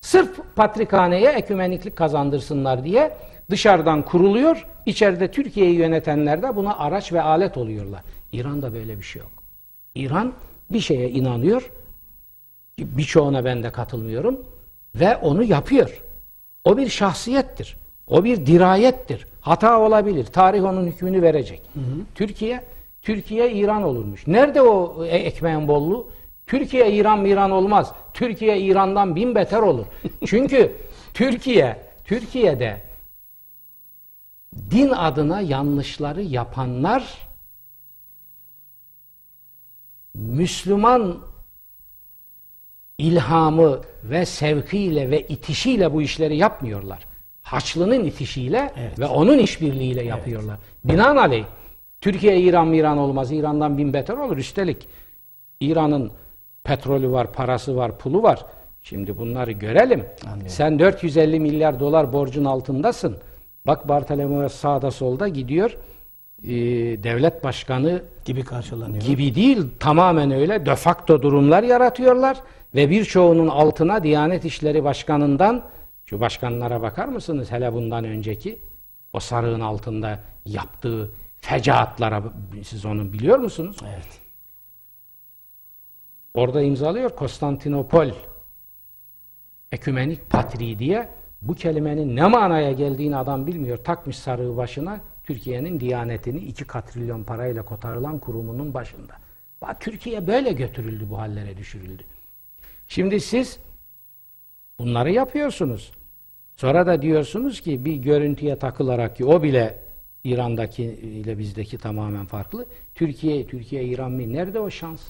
Sırf 0.00 0.40
patrikhaneye 0.56 1.30
ekümeniklik 1.30 1.96
kazandırsınlar 1.96 2.84
diye 2.84 3.16
dışarıdan 3.50 4.02
kuruluyor. 4.02 4.66
İçeride 4.86 5.30
Türkiye'yi 5.30 5.74
yönetenler 5.74 6.42
de 6.42 6.56
buna 6.56 6.78
araç 6.78 7.12
ve 7.12 7.22
alet 7.22 7.56
oluyorlar. 7.56 8.02
İran'da 8.32 8.74
böyle 8.74 8.98
bir 8.98 9.02
şey 9.02 9.22
yok. 9.22 9.32
İran 9.94 10.32
bir 10.70 10.80
şeye 10.80 11.10
inanıyor. 11.10 11.70
Birçoğuna 12.78 13.44
ben 13.44 13.62
de 13.62 13.70
katılmıyorum. 13.70 14.44
Ve 14.94 15.16
onu 15.16 15.42
yapıyor. 15.42 16.02
O 16.64 16.76
bir 16.76 16.88
şahsiyettir. 16.88 17.76
O 18.06 18.24
bir 18.24 18.46
dirayettir. 18.46 19.26
Hata 19.46 19.80
olabilir. 19.80 20.24
Tarih 20.24 20.64
onun 20.64 20.86
hükmünü 20.86 21.22
verecek. 21.22 21.62
Türkiye, 22.14 22.64
Türkiye 23.02 23.52
İran 23.52 23.82
olurmuş. 23.82 24.26
Nerede 24.26 24.62
o 24.62 25.04
e- 25.04 25.08
ekmeğin 25.08 25.68
bolluğu? 25.68 26.10
Türkiye 26.46 26.92
İran 26.92 27.24
İran 27.24 27.50
olmaz. 27.50 27.92
Türkiye 28.14 28.60
İran'dan 28.60 29.16
bin 29.16 29.34
beter 29.34 29.58
olur. 29.58 29.86
Çünkü 30.26 30.76
Türkiye, 31.14 31.76
Türkiye'de 32.04 32.82
din 34.70 34.90
adına 34.90 35.40
yanlışları 35.40 36.22
yapanlar 36.22 37.18
Müslüman 40.14 41.18
ilhamı 42.98 43.80
ve 44.04 44.26
sevkiyle 44.26 45.10
ve 45.10 45.26
itişiyle 45.26 45.92
bu 45.92 46.02
işleri 46.02 46.36
yapmıyorlar. 46.36 47.15
Haçlı'nın 47.50 48.04
itişiyle 48.04 48.72
Evet. 48.78 48.98
ve 48.98 49.06
onun 49.06 49.38
işbirliğiyle 49.38 50.04
yapıyorlar. 50.04 50.56
Binaenaleyh 50.84 51.44
Türkiye 52.00 52.40
İran 52.40 52.72
İran 52.72 52.98
olmaz. 52.98 53.32
İran'dan 53.32 53.78
bin 53.78 53.92
beter 53.92 54.14
olur. 54.16 54.36
Üstelik 54.36 54.88
İran'ın 55.60 56.10
petrolü 56.64 57.10
var, 57.10 57.32
parası 57.32 57.76
var, 57.76 57.98
pulu 57.98 58.22
var. 58.22 58.44
Şimdi 58.82 59.18
bunları 59.18 59.52
görelim. 59.52 60.04
Anlıyorum. 60.26 60.48
Sen 60.48 60.78
450 60.78 61.40
milyar 61.40 61.80
dolar 61.80 62.12
borcun 62.12 62.44
altındasın. 62.44 63.16
Bak 63.66 63.88
Bartolomeo 63.88 64.48
sağda 64.48 64.90
solda 64.90 65.28
gidiyor. 65.28 65.76
Ee, 66.44 66.48
devlet 67.02 67.44
başkanı 67.44 68.02
Gibi 68.24 68.44
karşılanıyor. 68.44 69.02
gibi 69.04 69.34
değil 69.34 69.58
tamamen 69.80 70.30
öyle 70.30 70.66
de 70.66 70.74
facto 70.76 71.22
durumlar 71.22 71.62
yaratıyorlar 71.62 72.36
ve 72.74 72.90
birçoğunun 72.90 73.48
altına 73.48 74.02
Diyanet 74.02 74.44
İşleri 74.44 74.84
Başkanı'ndan 74.84 75.62
şu 76.06 76.20
başkanlara 76.20 76.82
bakar 76.82 77.08
mısınız 77.08 77.52
hele 77.52 77.72
bundan 77.72 78.04
önceki 78.04 78.58
o 79.12 79.20
sarığın 79.20 79.60
altında 79.60 80.20
yaptığı 80.44 81.10
fecaatlara 81.40 82.22
siz 82.64 82.84
onu 82.84 83.12
biliyor 83.12 83.38
musunuz? 83.38 83.76
Evet. 83.94 84.20
Orada 86.34 86.62
imzalıyor 86.62 87.10
Konstantinopol 87.10 88.10
ekümenik 89.72 90.30
patri 90.30 90.78
diye 90.78 91.08
bu 91.42 91.54
kelimenin 91.54 92.16
ne 92.16 92.26
manaya 92.26 92.72
geldiğini 92.72 93.16
adam 93.16 93.46
bilmiyor. 93.46 93.76
Takmış 93.76 94.18
sarığı 94.18 94.56
başına 94.56 95.00
Türkiye'nin 95.24 95.80
diyanetini 95.80 96.38
2 96.38 96.64
katrilyon 96.64 97.22
parayla 97.22 97.62
kotarılan 97.62 98.18
kurumunun 98.18 98.74
başında. 98.74 99.12
Bak 99.62 99.80
Türkiye 99.80 100.26
böyle 100.26 100.52
götürüldü 100.52 101.06
bu 101.10 101.18
hallere 101.18 101.56
düşürüldü. 101.56 102.02
Şimdi 102.88 103.20
siz 103.20 103.58
bunları 104.78 105.10
yapıyorsunuz. 105.10 105.92
Sonra 106.56 106.86
da 106.86 107.02
diyorsunuz 107.02 107.60
ki 107.60 107.84
bir 107.84 107.96
görüntüye 107.96 108.56
takılarak 108.58 109.16
ki 109.16 109.24
o 109.24 109.42
bile 109.42 109.78
İran'daki 110.24 110.84
ile 110.84 111.38
bizdeki 111.38 111.78
tamamen 111.78 112.26
farklı. 112.26 112.66
Türkiye, 112.94 113.46
Türkiye, 113.46 113.84
İran 113.84 114.12
mı? 114.12 114.32
Nerede 114.32 114.60
o 114.60 114.70
şans? 114.70 115.00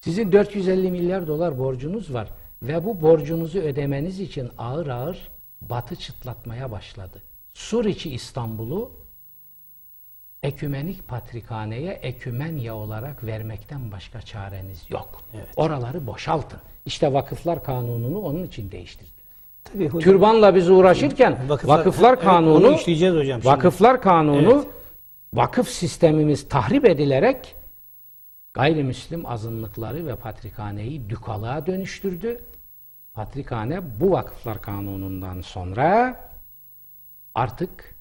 Sizin 0.00 0.32
450 0.32 0.90
milyar 0.90 1.26
dolar 1.26 1.58
borcunuz 1.58 2.14
var 2.14 2.28
ve 2.62 2.84
bu 2.84 3.02
borcunuzu 3.02 3.58
ödemeniz 3.58 4.20
için 4.20 4.50
ağır 4.58 4.86
ağır 4.86 5.28
Batı 5.70 5.96
çıtlatmaya 5.96 6.70
başladı. 6.70 7.22
Suriçi 7.54 8.10
İstanbul'u 8.10 8.90
ekümenik 10.44 11.08
patrikhaneye 11.08 11.92
ekümenya 11.92 12.74
olarak 12.74 13.24
vermekten 13.26 13.92
başka 13.92 14.22
çareniz 14.22 14.90
yok. 14.90 15.22
Oraları 15.56 16.06
boşaltın. 16.06 16.60
İşte 16.86 17.12
vakıflar 17.12 17.64
kanununu 17.64 18.18
onun 18.18 18.44
için 18.44 18.70
değiştirdi. 18.70 19.10
Tabii 19.64 19.88
hocam. 19.88 20.00
Türbanla 20.12 20.54
biz 20.54 20.70
uğraşırken 20.70 21.32
Vakıflar- 21.48 21.68
vakıflar, 21.68 22.12
Evet, 22.12 22.24
kanunu 22.24 22.54
onu 22.68 22.74
işleyeceğiz 22.74 23.14
hocam 23.14 23.42
şimdi. 23.42 23.46
Vakıflar 23.54 24.02
kanunu 24.02 24.52
Evet. 24.54 24.66
vakıf 25.34 25.68
sistemimiz 25.68 26.48
tahrip 26.48 26.84
edilerek 26.84 27.54
gayrimüslim 28.54 29.26
azınlıkları 29.26 30.06
ve 30.06 30.16
patrikhaneyi 30.16 31.10
dükalığa 31.10 31.66
dönüştürdü. 31.66 32.40
Patrikhane 33.14 34.00
bu 34.00 34.10
vakıflar 34.10 34.62
kanunundan 34.62 35.40
sonra 35.40 36.20
artık 37.34 37.93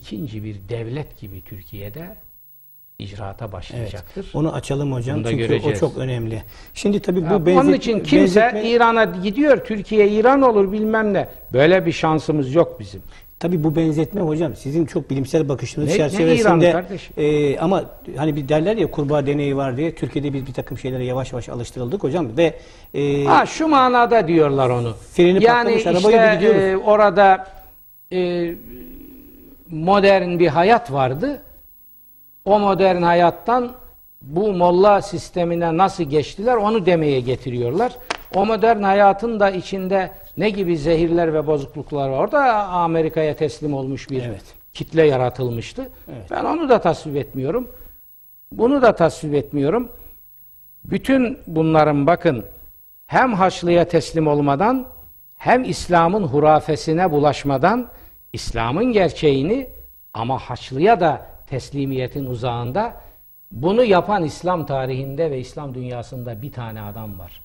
ikinci 0.00 0.44
bir 0.44 0.56
devlet 0.68 1.20
gibi 1.20 1.40
Türkiye'de 1.40 2.16
icraata 2.98 3.44
Evet. 3.44 3.52
başlayacaktır. 3.52 4.30
Onu 4.34 4.52
açalım 4.54 4.92
hocam 4.92 5.16
Bunu 5.18 5.30
çünkü 5.30 5.46
göreceğiz. 5.46 5.82
o 5.82 5.88
çok 5.88 5.98
önemli. 5.98 6.42
Şimdi 6.74 7.00
tabii 7.00 7.20
bu 7.20 7.32
Ya, 7.32 7.46
benzet- 7.46 7.58
Onun 7.64 7.72
için 7.72 8.00
kimse 8.00 8.40
benzetme- 8.40 8.64
İran'a 8.68 9.04
gidiyor, 9.04 9.64
Türkiye 9.64 10.08
İran 10.08 10.42
olur 10.42 10.72
bilmem 10.72 11.14
ne. 11.14 11.28
Böyle 11.52 11.86
bir 11.86 11.92
şansımız 11.92 12.54
yok 12.54 12.80
bizim. 12.80 13.02
Tabii 13.38 13.64
bu 13.64 13.76
benzetme 13.76 14.20
hocam 14.20 14.56
sizin 14.56 14.86
çok 14.86 15.10
bilimsel 15.10 15.48
bakışınız 15.48 15.86
Ne- 15.88 15.92
ne 15.92 15.96
çerçevesinde 15.96 16.72
kardeşim? 16.72 17.14
e, 17.16 17.58
ama 17.58 17.84
hani 18.16 18.36
bir 18.36 18.48
derler 18.48 18.76
ya 18.76 18.90
kurbağa 18.90 19.26
deneyi 19.26 19.56
var 19.56 19.76
diye 19.76 19.94
Türkiye'de 19.94 20.32
biz 20.32 20.46
bir 20.46 20.52
takım 20.52 20.78
şeylere 20.78 21.04
yavaş 21.04 21.32
yavaş 21.32 21.48
alıştırıldık 21.48 22.02
hocam 22.02 22.36
ve 22.36 22.54
e, 22.94 23.24
Ha 23.24 23.46
şu 23.46 23.68
manada 23.68 24.28
diyorlar 24.28 24.70
onu. 24.70 24.94
Freni 25.12 25.44
yani 25.44 25.64
patlamış 25.64 25.86
araba 25.86 25.98
işte 25.98 26.10
gibi 26.10 26.34
gidiyoruz. 26.34 26.62
e, 26.62 26.76
orada 26.90 27.46
e, 28.12 28.18
modern 29.70 30.38
bir 30.38 30.48
hayat 30.48 30.92
vardı. 30.92 31.42
O 32.44 32.58
modern 32.58 33.02
hayattan 33.02 33.72
bu 34.22 34.52
molla 34.52 35.02
sistemine 35.02 35.76
nasıl 35.76 36.04
geçtiler 36.04 36.56
onu 36.56 36.86
demeye 36.86 37.20
getiriyorlar. 37.20 37.92
O 38.34 38.46
modern 38.46 38.82
hayatın 38.82 39.40
da 39.40 39.50
içinde 39.50 40.12
ne 40.36 40.50
gibi 40.50 40.78
zehirler 40.78 41.34
ve 41.34 41.46
bozukluklar 41.46 42.08
var. 42.08 42.18
Orada 42.18 42.54
Amerika'ya 42.64 43.36
teslim 43.36 43.74
olmuş 43.74 44.10
bir 44.10 44.22
Evet. 44.22 44.42
kitle 44.74 45.06
yaratılmıştı. 45.06 45.88
Evet. 46.12 46.30
Ben 46.30 46.44
onu 46.44 46.68
da 46.68 46.80
tasvip 46.80 47.16
etmiyorum. 47.16 47.68
Bunu 48.52 48.82
da 48.82 48.96
tasvip 48.96 49.34
etmiyorum. 49.34 49.88
Bütün 50.84 51.38
bunların 51.46 52.06
bakın 52.06 52.44
hem 53.06 53.34
Haçlı'ya 53.34 53.84
teslim 53.88 54.26
olmadan 54.26 54.86
hem 55.38 55.64
İslam'ın 55.64 56.22
hurafesine 56.22 57.10
bulaşmadan 57.10 57.88
İslam'ın 58.32 58.92
gerçeğini 58.92 59.68
ama 60.14 60.38
Haçlı'ya 60.38 61.00
da 61.00 61.26
teslimiyetin 61.46 62.26
uzağında 62.26 63.00
bunu 63.52 63.84
yapan 63.84 64.24
İslam 64.24 64.66
tarihinde 64.66 65.30
ve 65.30 65.38
İslam 65.38 65.74
dünyasında 65.74 66.42
bir 66.42 66.52
tane 66.52 66.82
adam 66.82 67.18
var. 67.18 67.40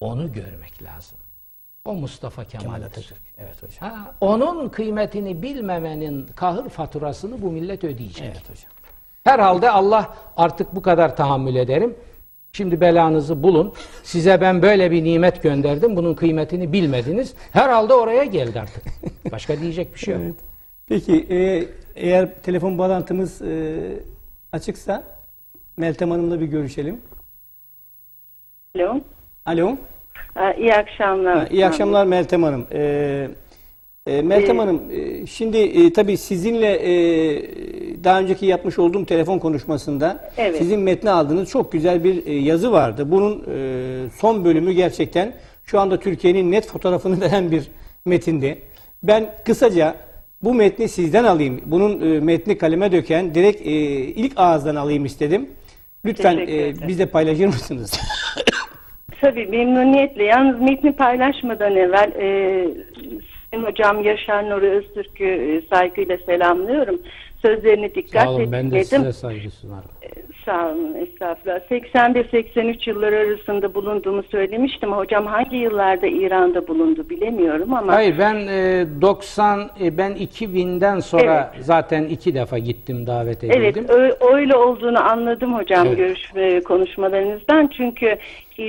Onu 0.00 0.32
görmek 0.32 0.82
lazım. 0.82 1.18
O 1.84 1.94
Mustafa 1.94 2.44
Kemal 2.44 2.64
Kemal'dir. 2.64 2.86
Atatürk. 2.86 3.18
Evet 3.38 3.62
hocam. 3.62 3.90
Ha, 3.90 4.14
onun 4.20 4.68
kıymetini 4.68 5.42
bilmemenin 5.42 6.26
kahır 6.36 6.68
faturasını 6.68 7.42
bu 7.42 7.50
millet 7.50 7.84
ödeyecek. 7.84 8.26
Evet 8.26 8.50
hocam. 8.50 8.72
Herhalde 9.24 9.70
Allah 9.70 10.16
artık 10.36 10.74
bu 10.74 10.82
kadar 10.82 11.16
tahammül 11.16 11.56
ederim. 11.56 11.96
Şimdi 12.56 12.80
belanızı 12.80 13.42
bulun. 13.42 13.72
Size 14.02 14.40
ben 14.40 14.62
böyle 14.62 14.90
bir 14.90 15.04
nimet 15.04 15.42
gönderdim. 15.42 15.96
Bunun 15.96 16.14
kıymetini 16.14 16.72
bilmediniz. 16.72 17.34
Herhalde 17.52 17.94
oraya 17.94 18.24
geldi 18.24 18.60
artık. 18.60 18.82
Başka 19.32 19.60
diyecek 19.60 19.94
bir 19.94 19.98
şey 19.98 20.14
yok. 20.14 20.22
Evet. 20.24 20.34
Peki 20.88 21.26
e, 21.30 21.64
eğer 21.94 22.28
telefon 22.42 22.78
bağlantımız 22.78 23.42
e, 23.42 23.76
açıksa 24.52 25.04
Meltem 25.76 26.10
Hanım'la 26.10 26.40
bir 26.40 26.46
görüşelim. 26.46 27.00
Alo. 28.76 29.00
Alo. 29.46 29.76
Aa, 30.36 30.52
İyi 30.52 30.74
akşamlar. 30.74 31.38
Ha, 31.38 31.46
İyi 31.50 31.66
akşamlar 31.66 32.06
Meltem 32.06 32.42
Hanım. 32.42 32.66
Ee, 32.72 33.28
e, 34.06 34.22
Meltem 34.22 34.56
Ee, 34.56 34.58
Hanım, 34.58 34.82
e, 34.92 35.26
şimdi 35.26 35.58
e, 35.58 35.92
tabii 35.92 36.16
sizinle 36.16 36.72
e, 36.72 36.94
daha 38.04 38.20
önceki 38.20 38.46
yapmış 38.46 38.78
olduğum 38.78 39.06
telefon 39.06 39.38
konuşmasında 39.38 40.30
Evet. 40.36 40.56
sizin 40.56 40.80
metni 40.80 41.10
aldığınız 41.10 41.50
çok 41.50 41.72
güzel 41.72 42.04
bir 42.04 42.26
e, 42.26 42.34
yazı 42.34 42.72
vardı. 42.72 43.10
Bunun 43.10 43.44
e, 43.54 44.10
son 44.20 44.44
bölümü 44.44 44.72
gerçekten 44.72 45.32
şu 45.64 45.80
anda 45.80 46.00
Türkiye'nin 46.00 46.52
net 46.52 46.66
fotoğrafını 46.66 47.20
veren 47.20 47.50
bir 47.50 47.68
metindi. 48.04 48.58
Ben 49.02 49.30
kısaca 49.44 49.94
bu 50.42 50.54
metni 50.54 50.88
sizden 50.88 51.24
alayım. 51.24 51.60
Bunun 51.66 52.14
e, 52.14 52.20
metni 52.20 52.58
kaleme 52.58 52.92
döken 52.92 53.34
direkt 53.34 53.60
e, 53.60 53.70
ilk 54.06 54.32
ağızdan 54.36 54.76
alayım 54.76 55.04
istedim. 55.04 55.48
Lütfen 56.04 56.38
e, 56.38 56.88
bizle 56.88 57.06
paylaşır 57.06 57.46
mısınız? 57.46 58.00
Tabii 59.20 59.46
memnuniyetle. 59.46 60.24
Yalnız 60.24 60.60
metni 60.60 60.92
paylaşmadan 60.92 61.76
evvel 61.76 62.12
e, 62.20 62.26
Sayın 63.54 63.66
Hocam 63.66 64.04
Yaşar 64.04 64.50
Nuri 64.50 64.70
Öztürk'ü 64.70 65.24
e, 65.24 65.62
saygıyla 65.68 66.18
selamlıyorum. 66.26 67.00
Sözlerini 67.42 67.94
dikkat 67.94 68.22
Sağ 68.22 68.30
olun 68.30 68.52
ben 68.52 68.70
de 68.70 68.84
size 68.84 69.12
saygı 69.12 69.50
sunarım. 69.50 69.90
Sağ 70.44 70.68
olun, 70.68 70.94
estağfurullah. 70.94 71.60
81-83 71.70 72.90
yılları 72.90 73.16
arasında 73.16 73.74
bulunduğumu 73.74 74.22
söylemiştim. 74.22 74.92
Hocam 74.92 75.26
hangi 75.26 75.56
yıllarda 75.56 76.06
İran'da 76.06 76.68
bulundu 76.68 77.10
bilemiyorum 77.10 77.74
ama... 77.74 77.92
Hayır 77.92 78.18
ben 78.18 78.34
e, 78.34 78.86
90 79.00 79.70
e, 79.80 79.98
ben 79.98 80.12
2000'den 80.12 81.00
sonra 81.00 81.52
zaten 81.60 82.04
iki 82.04 82.34
defa 82.34 82.58
gittim 82.58 83.06
davet 83.06 83.44
edildim. 83.44 83.62
Evet, 83.62 83.90
ö- 83.90 84.34
öyle 84.34 84.56
olduğunu 84.56 85.10
anladım 85.10 85.54
hocam 85.54 85.86
Evet. 85.86 85.96
görüşme 85.96 86.60
konuşmalarınızdan. 86.60 87.70
Çünkü 87.76 88.16
e, 88.58 88.64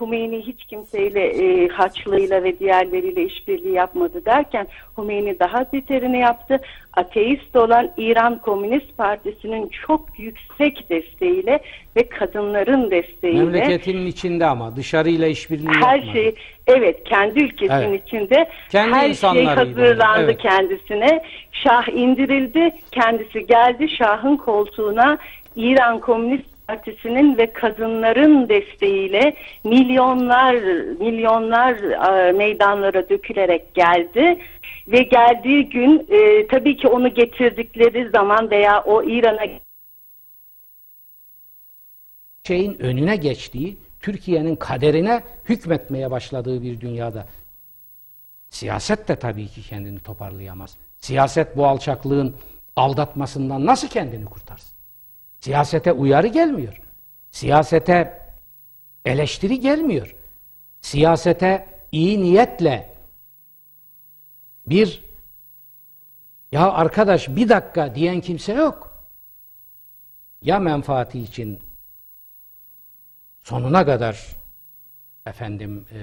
Hümeyni 0.00 0.46
hiç 0.46 0.64
kimseyle 0.64 1.20
e, 1.26 1.68
Haçlı'yla 1.68 2.44
ve 2.44 2.58
diğerleriyle 2.58 3.24
işbirliği 3.24 3.74
yapmadı 3.74 4.24
derken 4.24 4.66
Hümeyni 4.98 5.38
daha 5.38 5.72
beterini 5.72 6.18
yaptı. 6.18 6.60
Ateist 6.92 7.56
olan 7.56 7.90
İran 7.96 8.38
Komünist 8.38 8.96
Partisi'nin 8.96 9.68
çok 9.86 10.18
yüksek 10.18 10.90
desteğiyle 11.20 11.60
ve 11.96 12.08
kadınların 12.08 12.90
desteğiyle 12.90 13.44
Memleketinin 13.44 14.06
içinde 14.06 14.46
ama 14.46 14.76
dışarıyla 14.76 15.26
işbirliği 15.26 15.68
her 15.68 15.96
yapmadı. 15.96 16.12
şey 16.12 16.34
evet 16.66 17.04
kendi 17.04 17.40
ülkesinin 17.42 17.78
Evet. 17.78 18.02
içinde 18.06 18.46
Kendi 18.70 18.94
her 18.94 19.14
şey 19.14 19.44
hazırlandı 19.44 20.24
evet. 20.24 20.38
kendisine. 20.38 21.22
Şah 21.52 21.88
indirildi. 21.88 22.70
Kendisi 22.92 23.46
geldi 23.46 23.88
Şah'ın 23.88 24.36
koltuğuna 24.36 25.18
İran 25.56 26.00
Komünist 26.00 26.44
Partisi'nin 26.68 27.38
ve 27.38 27.52
kadınların 27.52 28.48
desteğiyle 28.48 29.34
milyonlar 29.64 30.54
milyonlar 31.00 31.74
e, 32.28 32.32
meydanlara 32.32 33.08
dökülerek 33.08 33.74
geldi 33.74 34.38
ve 34.88 35.02
geldiği 35.02 35.68
gün 35.68 36.06
e, 36.10 36.46
tabii 36.46 36.76
ki 36.76 36.88
onu 36.88 37.14
getirdikleri 37.14 38.08
zaman 38.08 38.50
veya 38.50 38.82
o 38.86 39.02
İran'a 39.02 39.44
şeyin 42.48 42.78
önüne 42.78 43.16
geçtiği, 43.16 43.78
Türkiye'nin 44.00 44.56
kaderine 44.56 45.24
hükmetmeye 45.44 46.10
başladığı 46.10 46.62
bir 46.62 46.80
dünyada 46.80 47.26
siyaset 48.50 49.08
de 49.08 49.16
tabii 49.16 49.48
ki 49.48 49.62
kendini 49.62 50.00
toparlayamaz. 50.00 50.76
Siyaset 51.00 51.56
bu 51.56 51.66
alçaklığın 51.66 52.36
aldatmasından 52.76 53.66
nasıl 53.66 53.88
kendini 53.88 54.24
kurtarsın? 54.24 54.70
Siyasete 55.40 55.92
uyarı 55.92 56.26
gelmiyor. 56.26 56.80
Siyasete 57.30 58.22
eleştiri 59.04 59.60
gelmiyor. 59.60 60.14
Siyasete 60.80 61.66
iyi 61.92 62.22
niyetle 62.22 62.90
bir 64.66 65.02
ya 66.52 66.72
arkadaş 66.72 67.28
bir 67.28 67.48
dakika 67.48 67.94
diyen 67.94 68.20
kimse 68.20 68.52
yok. 68.52 69.04
Ya 70.42 70.58
menfaati 70.58 71.20
için 71.20 71.67
sonuna 73.48 73.86
kadar 73.86 74.36
efendim 75.26 75.86
e, 75.92 76.00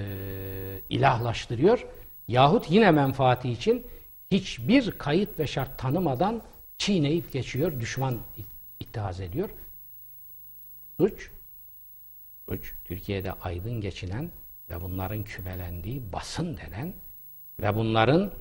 ilahlaştırıyor 0.90 1.86
yahut 2.28 2.70
yine 2.70 2.90
menfaati 2.90 3.50
için 3.50 3.86
hiçbir 4.30 4.90
kayıt 4.90 5.38
ve 5.38 5.46
şart 5.46 5.78
tanımadan 5.78 6.42
çiğneyip 6.78 7.32
geçiyor, 7.32 7.80
düşman 7.80 8.18
ittihaz 8.80 9.20
ediyor. 9.20 9.50
Suç, 10.96 11.30
suç 12.48 12.74
Türkiye'de 12.84 13.32
aydın 13.32 13.80
geçinen 13.80 14.30
ve 14.70 14.80
bunların 14.80 15.22
kümelendiği 15.22 16.02
basın 16.12 16.56
denen 16.56 16.92
ve 17.60 17.76
bunların 17.76 18.32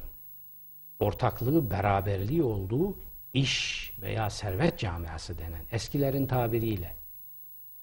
ortaklığı, 0.99 1.69
beraberliği 1.69 2.43
olduğu 2.43 2.97
iş 3.33 3.91
veya 4.01 4.29
servet 4.29 4.79
camiası 4.79 5.37
denen 5.37 5.61
eskilerin 5.71 6.27
tabiriyle 6.27 6.95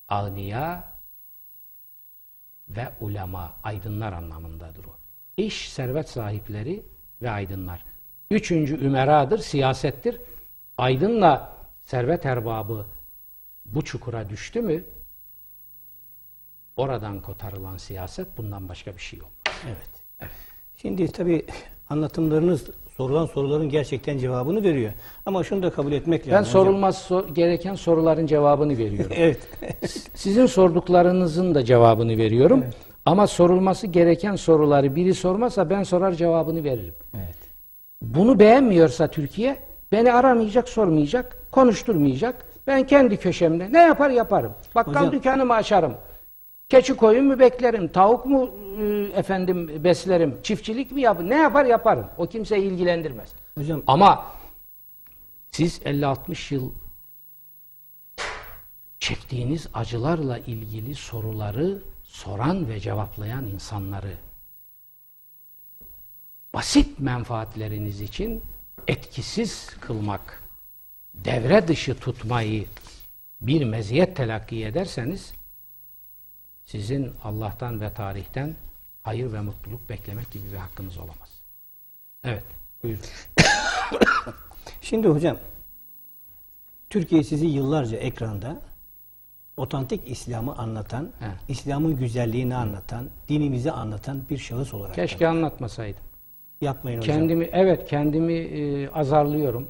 ağniya 0.08 0.91
ve 2.76 2.88
ulema, 3.00 3.54
aydınlar 3.62 4.12
anlamındadır 4.12 4.84
o. 4.84 4.96
İş, 5.36 5.72
servet 5.72 6.08
sahipleri 6.08 6.82
ve 7.22 7.30
aydınlar. 7.30 7.84
Üçüncü 8.30 8.84
ümeradır, 8.84 9.38
siyasettir. 9.38 10.20
Aydın'la 10.78 11.56
servet 11.84 12.26
erbabı 12.26 12.86
bu 13.64 13.84
çukura 13.84 14.28
düştü 14.28 14.60
mü 14.60 14.84
oradan 16.76 17.20
kotarılan 17.20 17.76
siyaset 17.76 18.38
bundan 18.38 18.68
başka 18.68 18.96
bir 18.96 19.00
şey 19.00 19.18
yok. 19.18 19.30
Evet. 19.66 19.90
Şimdi 20.76 21.12
tabii 21.12 21.46
anlatımlarınız 21.90 22.70
sorulan 22.96 23.26
soruların 23.26 23.68
gerçekten 23.68 24.18
cevabını 24.18 24.62
veriyor. 24.62 24.92
Ama 25.26 25.44
şunu 25.44 25.62
da 25.62 25.70
kabul 25.70 25.92
etmek 25.92 26.26
Ben 26.26 26.32
lazım. 26.32 26.50
hocam. 26.52 26.64
sorulması 26.64 27.14
so- 27.14 27.34
gereken 27.34 27.74
soruların 27.74 28.26
cevabını 28.26 28.78
veriyorum. 28.78 29.10
Evet. 29.16 29.38
Sizin 30.14 30.46
sorduklarınızın 30.46 31.54
da 31.54 31.64
cevabını 31.64 32.16
veriyorum. 32.18 32.64
Ama 33.06 33.26
sorulması 33.26 33.86
gereken 33.86 34.36
soruları 34.36 34.96
biri 34.96 35.14
sormazsa 35.14 35.70
ben 35.70 35.82
sorar 35.82 36.12
cevabını 36.12 36.64
veririm. 36.64 36.94
evet. 37.16 37.34
Bunu 38.02 38.38
beğenmiyorsa 38.38 39.06
Türkiye 39.08 39.56
beni 39.92 40.12
aramayacak, 40.12 40.68
sormayacak, 40.68 41.36
konuşturmayacak. 41.52 42.34
Ben 42.66 42.86
kendi 42.86 43.16
köşemde 43.16 43.72
ne 43.72 43.78
yapar 43.80 44.10
yaparım. 44.10 44.52
Bakkal 44.74 44.92
Hocam- 44.94 45.12
dükkanımı 45.12 45.54
açarım. 45.54 45.92
Keçi 46.72 46.96
koyun 46.96 47.24
mu 47.24 47.38
beklerim, 47.38 47.88
tavuk 47.88 48.26
mu 48.26 48.50
e, 48.80 48.84
efendim 49.14 49.84
beslerim, 49.84 50.42
çiftçilik 50.42 50.92
mi 50.92 51.00
yapar, 51.00 51.30
ne 51.30 51.34
yapar 51.34 51.64
yaparım. 51.64 52.06
O 52.16 52.26
kimseyi 52.26 52.62
ilgilendirmez. 52.62 53.32
Hocam 53.58 53.82
Ama 53.86 54.26
siz 55.50 55.78
50-60 55.78 56.54
yıl 56.54 56.72
çektiğiniz 59.00 59.66
acılarla 59.74 60.38
ilgili 60.38 60.94
soruları 60.94 61.78
soran 62.04 62.68
ve 62.68 62.80
cevaplayan 62.80 63.46
insanları 63.46 64.14
basit 66.54 66.98
menfaatleriniz 66.98 68.00
için 68.00 68.42
etkisiz 68.88 69.66
kılmak, 69.80 70.42
devre 71.14 71.68
dışı 71.68 71.98
tutmayı 71.98 72.66
bir 73.40 73.64
meziyet 73.64 74.16
telakki 74.16 74.64
ederseniz 74.64 75.32
sizin 76.64 77.12
Allah'tan 77.24 77.80
ve 77.80 77.94
tarihten 77.94 78.54
hayır 79.02 79.32
ve 79.32 79.40
mutluluk 79.40 79.88
beklemek 79.88 80.30
gibi 80.30 80.52
bir 80.52 80.56
hakkınız 80.56 80.98
olamaz. 80.98 81.42
Evet, 82.24 82.44
buyurun. 82.82 83.02
Şimdi 84.80 85.08
hocam 85.08 85.36
Türkiye 86.90 87.24
sizi 87.24 87.46
yıllarca 87.46 87.96
ekranda 87.96 88.60
otantik 89.56 90.10
İslam'ı 90.10 90.56
anlatan. 90.56 91.08
İslam'ın 91.48 91.96
güzelliğini 91.96 92.56
anlatan, 92.56 93.08
dinimizi 93.28 93.72
anlatan 93.72 94.22
bir 94.30 94.38
şahıs 94.38 94.74
olarak 94.74 94.94
Keşke 94.94 95.28
anlatmasaydım. 95.28 96.02
yapmayın 96.60 96.98
hocam. 96.98 97.16
Kendimi 97.16 97.48
evet 97.52 97.88
kendimi 97.88 98.32
e, 98.34 98.88
azarlıyorum. 98.88 99.68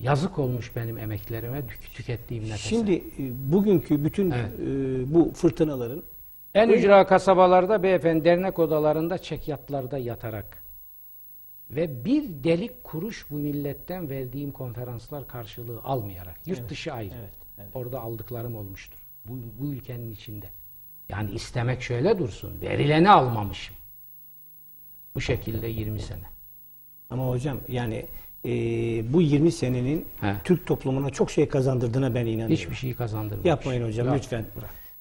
Yazık 0.00 0.38
olmuş 0.38 0.76
benim 0.76 0.98
emeklerime, 0.98 1.60
tük- 1.66 1.94
tükettiğim 1.94 2.44
nefese. 2.44 2.68
Şimdi 2.68 2.92
e, 2.92 3.52
bugünkü 3.52 4.04
bütün 4.04 4.30
Evet. 4.30 4.52
e, 4.60 5.14
bu 5.14 5.32
fırtınaların 5.34 6.02
en 6.54 6.68
ücra 6.68 7.06
kasabalarda 7.06 7.82
beyefendi 7.82 8.24
dernek 8.24 8.58
odalarında 8.58 9.18
çekyatlarda 9.18 9.98
yatarak 9.98 10.56
ve 11.70 12.04
bir 12.04 12.24
delik 12.44 12.84
kuruş 12.84 13.26
bu 13.30 13.34
milletten 13.34 14.10
verdiğim 14.10 14.52
konferanslar 14.52 15.28
karşılığı 15.28 15.80
almayarak 15.82 16.40
yurt 16.46 16.70
dışı 16.70 16.92
ayrı. 16.92 17.14
evet, 17.20 17.30
evet. 17.58 17.68
Orada 17.74 18.00
aldıklarım 18.00 18.56
olmuştur. 18.56 18.98
Bu, 19.24 19.32
bu 19.60 19.72
ülkenin 19.72 20.10
içinde. 20.12 20.46
Yani 21.08 21.30
istemek 21.30 21.82
şöyle 21.82 22.18
dursun. 22.18 22.60
Verileni 22.62 23.10
almamışım. 23.10 23.76
Bu 25.14 25.20
şekilde 25.20 25.66
20 25.66 26.00
sene. 26.00 26.24
ama 27.10 27.28
hocam 27.28 27.58
yani 27.68 28.06
e, 28.44 28.50
bu 29.12 29.22
20 29.22 29.52
senenin 29.52 30.04
He. 30.20 30.34
Türk 30.44 30.66
toplumuna 30.66 31.10
çok 31.10 31.30
şey 31.30 31.48
kazandırdığına 31.48 32.14
ben 32.14 32.26
inanıyorum. 32.26 32.56
Hiçbir 32.56 32.74
şey 32.74 32.94
kazandırmamış. 32.94 33.46
Yapmayın 33.46 33.88
hocam 33.88 34.06
Yok. 34.06 34.16
lütfen. 34.16 34.44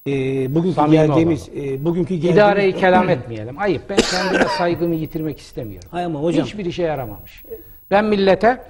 E, 0.07 0.11
bugünkü 0.55 0.75
Samimi 0.75 0.95
geldiğimiz 0.95 1.49
e, 1.49 1.85
bugünkü 1.85 2.13
geldiğimiz 2.15 2.35
İdareyi 2.35 2.75
kelam 2.75 3.09
etmeyelim. 3.09 3.59
Ayıp. 3.59 3.89
Ben 3.89 3.97
kendime 3.97 4.45
saygımı 4.57 4.95
yitirmek 4.95 5.39
istemiyorum. 5.39 5.89
Hayır 5.91 6.05
ama 6.05 6.19
hocam 6.19 6.45
Hiçbir 6.45 6.65
işe 6.65 6.83
yaramamış. 6.83 7.43
Ben 7.91 8.05
millete 8.05 8.63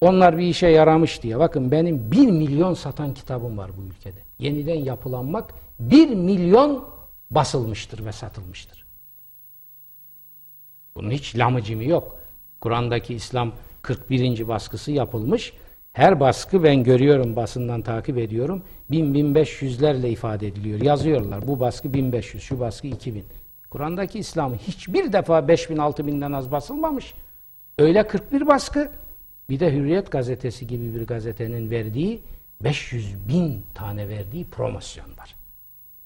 onlar 0.00 0.38
bir 0.38 0.46
işe 0.46 0.66
yaramış 0.68 1.22
diye. 1.22 1.38
Bakın 1.38 1.70
benim 1.70 2.10
bir 2.12 2.26
milyon 2.26 2.74
satan 2.74 3.14
kitabım 3.14 3.58
var 3.58 3.70
bu 3.76 3.82
ülkede. 3.82 4.20
Yeniden 4.38 4.74
yapılanmak 4.74 5.54
bir 5.78 6.08
milyon 6.08 6.84
basılmıştır 7.30 8.04
ve 8.04 8.12
satılmıştır. 8.12 8.84
Bunun 10.94 11.10
hiç 11.10 11.36
lamıcımı 11.36 11.84
yok. 11.84 12.18
Kur'an'daki 12.60 13.14
İslam 13.14 13.52
41. 13.82 14.48
baskısı 14.48 14.92
yapılmış. 14.92 15.52
Her 15.92 16.20
baskı 16.20 16.64
ben 16.64 16.84
görüyorum 16.84 17.36
basından 17.36 17.82
takip 17.82 18.18
ediyorum. 18.18 18.62
1000-1500'lerle 18.90 20.08
ifade 20.08 20.46
ediliyor. 20.46 20.80
Yazıyorlar. 20.80 21.48
Bu 21.48 21.60
baskı 21.60 21.94
1500, 21.94 22.42
şu 22.42 22.60
baskı 22.60 22.86
2000. 22.86 23.24
Kur'an'daki 23.70 24.18
İslam 24.18 24.54
hiçbir 24.54 25.12
defa 25.12 25.38
5000-6000'den 25.38 26.32
az 26.32 26.52
basılmamış. 26.52 27.14
Öyle 27.78 28.06
41 28.06 28.46
baskı. 28.46 28.90
Bir 29.50 29.60
de 29.60 29.72
Hürriyet 29.72 30.10
gazetesi 30.10 30.66
gibi 30.66 30.94
bir 30.94 31.06
gazetenin 31.06 31.70
verdiği 31.70 32.20
500 32.60 33.28
bin 33.28 33.62
tane 33.74 34.08
verdiği 34.08 34.44
promosyon 34.44 35.06
var. 35.18 35.34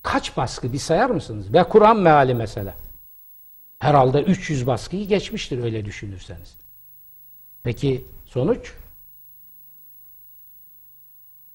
Kaç 0.03 0.37
baskı 0.37 0.73
bir 0.73 0.79
sayar 0.79 1.11
mısınız? 1.11 1.55
Ve 1.55 1.65
Kur'an 1.65 1.97
meali 1.97 2.35
mesela. 2.35 2.75
Herhalde 3.79 4.23
300 4.23 4.67
baskıyı 4.67 5.09
geçmiştir 5.09 5.63
öyle 5.63 5.85
düşünürseniz. 5.85 6.62
Peki 7.63 8.05
sonuç? 8.27 8.73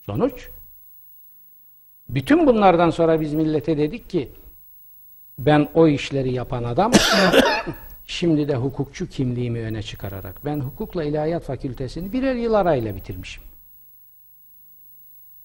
Sonuç? 0.05 0.49
Bütün 2.09 2.47
bunlardan 2.47 2.89
sonra 2.89 3.21
biz 3.21 3.33
millete 3.33 3.77
dedik 3.77 4.09
ki 4.09 4.31
ben 5.39 5.69
o 5.73 5.87
işleri 5.87 6.33
yapan 6.33 6.63
adam 6.63 6.91
şimdi 8.05 8.47
de 8.47 8.55
hukukçu 8.55 9.09
kimliğimi 9.09 9.61
öne 9.61 9.83
çıkararak 9.83 10.45
ben 10.45 10.59
hukukla 10.59 11.03
ilahiyat 11.03 11.43
fakültesini 11.43 12.13
birer 12.13 12.35
yıl 12.35 12.53
arayla 12.53 12.95
bitirmişim. 12.95 13.43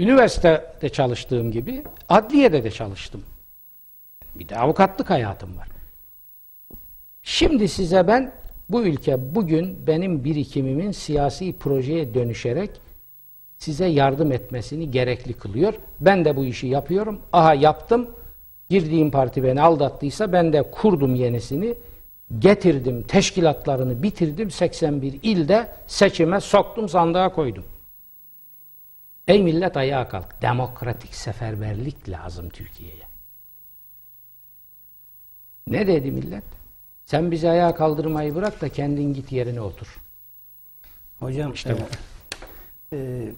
Üniversitede 0.01 0.89
çalıştığım 0.89 1.53
gibi 1.53 1.85
adliyede 2.09 2.65
de 2.65 2.71
çalıştım. 2.71 3.25
Bir 4.35 4.49
de 4.49 4.59
avukatlık 4.59 5.11
hayatım 5.11 5.59
var. 5.59 5.69
Şimdi 7.23 7.69
size 7.69 8.07
ben 8.07 8.33
bu 8.73 8.83
ülke 8.83 9.35
bugün 9.35 9.87
benim 9.87 10.25
birikimimin 10.25 10.93
siyasi 10.93 11.59
projeye 11.59 12.15
dönüşerek 12.15 12.71
size 13.59 13.87
yardım 13.87 14.33
etmesini 14.33 14.91
gerekli 14.91 15.33
kılıyor. 15.33 15.75
Ben 16.01 16.25
de 16.25 16.37
bu 16.37 16.45
işi 16.45 16.67
yapıyorum. 16.67 17.21
Aha 17.33 17.55
yaptım. 17.55 18.11
Girdiğim 18.71 19.11
parti 19.11 19.43
beni 19.43 19.63
aldattıysa 19.63 20.33
ben 20.33 20.53
de 20.53 20.71
kurdum 20.71 21.15
yenisini. 21.15 21.75
Getirdim, 22.39 23.03
teşkilatlarını 23.03 24.03
bitirdim. 24.03 24.51
81 24.51 25.19
ilde 25.23 25.69
seçime 25.87 26.41
soktum, 26.41 26.89
sandığa 26.89 27.33
koydum. 27.33 27.65
Ey 29.29 29.43
millet 29.43 29.77
ayağa 29.77 30.09
kalk. 30.09 30.43
Demokratik 30.43 31.15
seferberlik 31.15 32.09
lazım 32.09 32.49
Türkiye'ye. 32.49 33.03
Ne 35.67 35.87
dedi 35.87 36.11
millet? 36.11 36.62
Sen 37.05 37.31
bizi 37.31 37.49
ayağa 37.51 37.75
kaldırmayı 37.75 38.35
bırak 38.35 38.61
da 38.61 38.69
kendin 38.69 39.15
git 39.15 39.33
yerine 39.33 39.61
otur. 39.61 40.01
hocam 41.21 41.53
İşte 41.53 41.77
e, 42.93 42.97
e, 42.97 43.29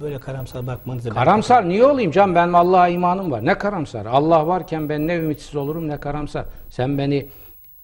böyle 0.00 0.18
karamsar 0.20 0.66
bakmanızı 0.66 1.08
ben- 1.10 1.14
Karamsar 1.14 1.68
niye 1.68 1.84
olayım 1.84 2.10
can? 2.10 2.34
Benim 2.34 2.54
Allah'a 2.54 2.88
imanım 2.88 3.30
var. 3.30 3.44
Ne 3.46 3.58
karamsar? 3.58 4.06
Allah 4.06 4.46
varken 4.46 4.88
ben 4.88 5.08
ne 5.08 5.16
ümitsiz 5.16 5.56
olurum 5.56 5.88
ne 5.88 6.00
karamsar. 6.00 6.46
Sen 6.70 6.98
beni 6.98 7.26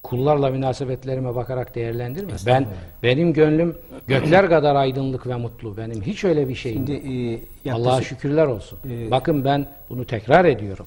kullarla 0.02 0.50
münasebetlerime 0.50 1.34
bakarak 1.34 1.74
değerlendirme. 1.74 2.32
Ben 2.46 2.66
benim 3.02 3.32
gönlüm 3.32 3.76
gökler 4.06 4.48
kadar 4.48 4.76
aydınlık 4.76 5.26
ve 5.26 5.36
mutlu. 5.36 5.76
Benim 5.76 6.02
hiç 6.02 6.24
öyle 6.24 6.48
bir 6.48 6.54
şeyim 6.54 6.86
Şimdi 6.86 7.40
e, 7.64 7.72
Allah'a 7.72 8.02
şükürler 8.02 8.46
olsun. 8.46 8.78
Ee, 8.90 9.10
Bakın 9.10 9.44
ben 9.44 9.66
bunu 9.90 10.04
tekrar 10.04 10.44
ediyorum. 10.44 10.86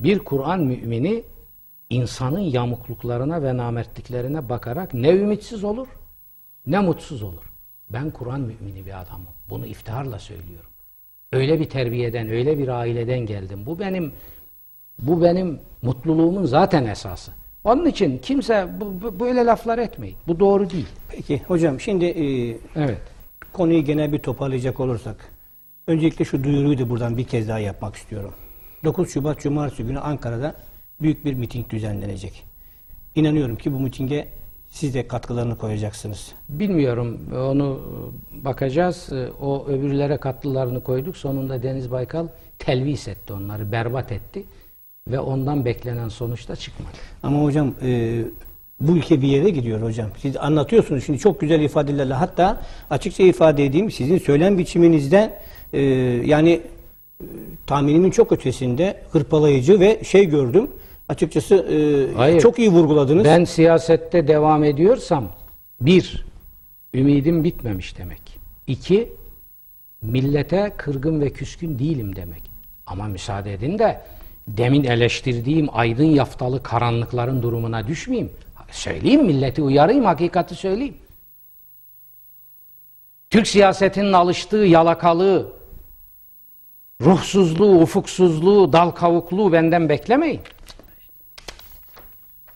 Bir 0.00 0.18
Kur'an 0.18 0.60
mümini 0.60 1.22
insanın 1.94 2.38
yamukluklarına 2.40 3.42
ve 3.42 3.56
namertliklerine 3.56 4.48
bakarak 4.48 4.94
ne 4.94 5.08
ümitsiz 5.10 5.64
olur 5.64 5.88
ne 6.66 6.78
mutsuz 6.80 7.22
olur. 7.22 7.42
Ben 7.90 8.10
Kur'an 8.10 8.40
mümini 8.40 8.86
bir 8.86 9.00
adamım. 9.00 9.26
Bunu 9.50 9.66
iftiharla 9.66 10.18
söylüyorum. 10.18 10.70
Öyle 11.32 11.60
bir 11.60 11.68
terbiyeden, 11.70 12.28
öyle 12.30 12.58
bir 12.58 12.68
aileden 12.68 13.18
geldim. 13.20 13.60
Bu 13.66 13.78
benim 13.78 14.12
bu 14.98 15.22
benim 15.22 15.60
mutluluğumun 15.82 16.46
zaten 16.46 16.84
esası. 16.86 17.32
Onun 17.64 17.86
için 17.86 18.18
kimse 18.18 18.68
bu, 18.80 19.02
bu- 19.02 19.20
böyle 19.20 19.44
laflar 19.44 19.78
etmeyin. 19.78 20.16
Bu 20.26 20.40
doğru 20.40 20.70
değil. 20.70 20.86
Peki 21.08 21.42
hocam 21.48 21.80
şimdi 21.80 22.04
e, 22.04 22.24
Evet. 22.76 22.98
konuyu 23.52 23.84
genel 23.84 24.12
bir 24.12 24.18
toparlayacak 24.18 24.80
olursak 24.80 25.16
öncelikle 25.86 26.24
şu 26.24 26.44
duyuruyu 26.44 26.78
da 26.78 26.90
buradan 26.90 27.16
bir 27.16 27.24
kez 27.24 27.48
daha 27.48 27.58
yapmak 27.58 27.96
istiyorum. 27.96 28.32
9 28.84 29.10
Şubat 29.12 29.40
Cumartesi 29.40 29.82
günü 29.84 29.98
Ankara'da 29.98 30.54
büyük 31.00 31.24
bir 31.24 31.34
miting 31.34 31.70
düzenlenecek. 31.70 32.44
İnanıyorum 33.14 33.56
ki 33.56 33.72
bu 33.72 33.80
mitinge 33.80 34.28
siz 34.70 34.94
de 34.94 35.08
katkılarını 35.08 35.58
koyacaksınız. 35.58 36.32
Bilmiyorum 36.48 37.18
onu 37.36 37.80
e, 38.40 38.44
bakacağız. 38.44 39.12
E, 39.12 39.28
O 39.40 39.66
öbürlere 39.68 40.16
katlılarını 40.16 40.82
koyduk. 40.82 41.16
Sonunda 41.16 41.62
Deniz 41.62 41.90
Baykal 41.90 42.26
telvis 42.58 43.08
etti 43.08 43.32
onları, 43.32 43.72
berbat 43.72 44.12
etti. 44.12 44.44
Ve 45.08 45.20
ondan 45.20 45.64
beklenen 45.64 46.08
sonuç 46.08 46.48
da 46.48 46.56
çıkmadı. 46.56 46.96
Ama 47.22 47.42
hocam 47.42 47.74
e, 47.82 48.20
bu 48.80 48.96
ülke 48.96 49.22
bir 49.22 49.28
yere 49.28 49.50
gidiyor 49.50 49.82
hocam. 49.82 50.10
Siz 50.18 50.36
anlatıyorsunuz 50.36 51.04
şimdi 51.06 51.18
çok 51.18 51.40
güzel 51.40 51.60
ifadelerle. 51.60 52.14
Hatta 52.14 52.62
açıkça 52.90 53.22
ifade 53.22 53.64
edeyim 53.64 53.90
sizin 53.90 54.18
söylem 54.18 54.58
biçiminizde 54.58 55.38
e, 55.72 55.80
yani 56.24 56.50
e, 57.20 57.24
tahminimin 57.66 58.10
çok 58.10 58.32
ötesinde 58.32 59.00
hırpalayıcı 59.12 59.80
ve 59.80 60.04
şey 60.04 60.24
gördüm. 60.26 60.70
Açıkçası 61.08 61.54
e, 61.54 62.14
Hayır. 62.14 62.40
çok 62.40 62.58
iyi 62.58 62.70
vurguladınız. 62.70 63.24
Ben 63.24 63.44
siyasette 63.44 64.28
devam 64.28 64.64
ediyorsam 64.64 65.28
bir, 65.80 66.24
ümidim 66.94 67.44
bitmemiş 67.44 67.98
demek. 67.98 68.38
İki, 68.66 69.12
millete 70.02 70.72
kırgın 70.76 71.20
ve 71.20 71.30
küskün 71.30 71.78
değilim 71.78 72.16
demek. 72.16 72.42
Ama 72.86 73.04
müsaade 73.04 73.54
edin 73.54 73.78
de 73.78 74.00
demin 74.48 74.84
eleştirdiğim 74.84 75.68
aydın 75.72 76.04
yaftalı 76.04 76.62
karanlıkların 76.62 77.42
durumuna 77.42 77.88
düşmeyeyim. 77.88 78.30
Söyleyeyim 78.70 79.24
milleti 79.26 79.62
uyarayım, 79.62 80.04
hakikati 80.04 80.54
söyleyeyim. 80.54 80.96
Türk 83.30 83.46
siyasetinin 83.46 84.12
alıştığı 84.12 84.56
yalakalığı, 84.56 85.52
ruhsuzluğu, 87.00 87.80
ufuksuzluğu, 87.80 88.72
dal 88.72 88.90
kavukluğu 88.90 89.52
benden 89.52 89.88
beklemeyin. 89.88 90.40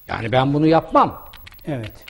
Yani 0.09 0.33
ben 0.33 0.55
bunu 0.55 0.66
yapmam. 0.66 1.25
Evet. 1.66 2.05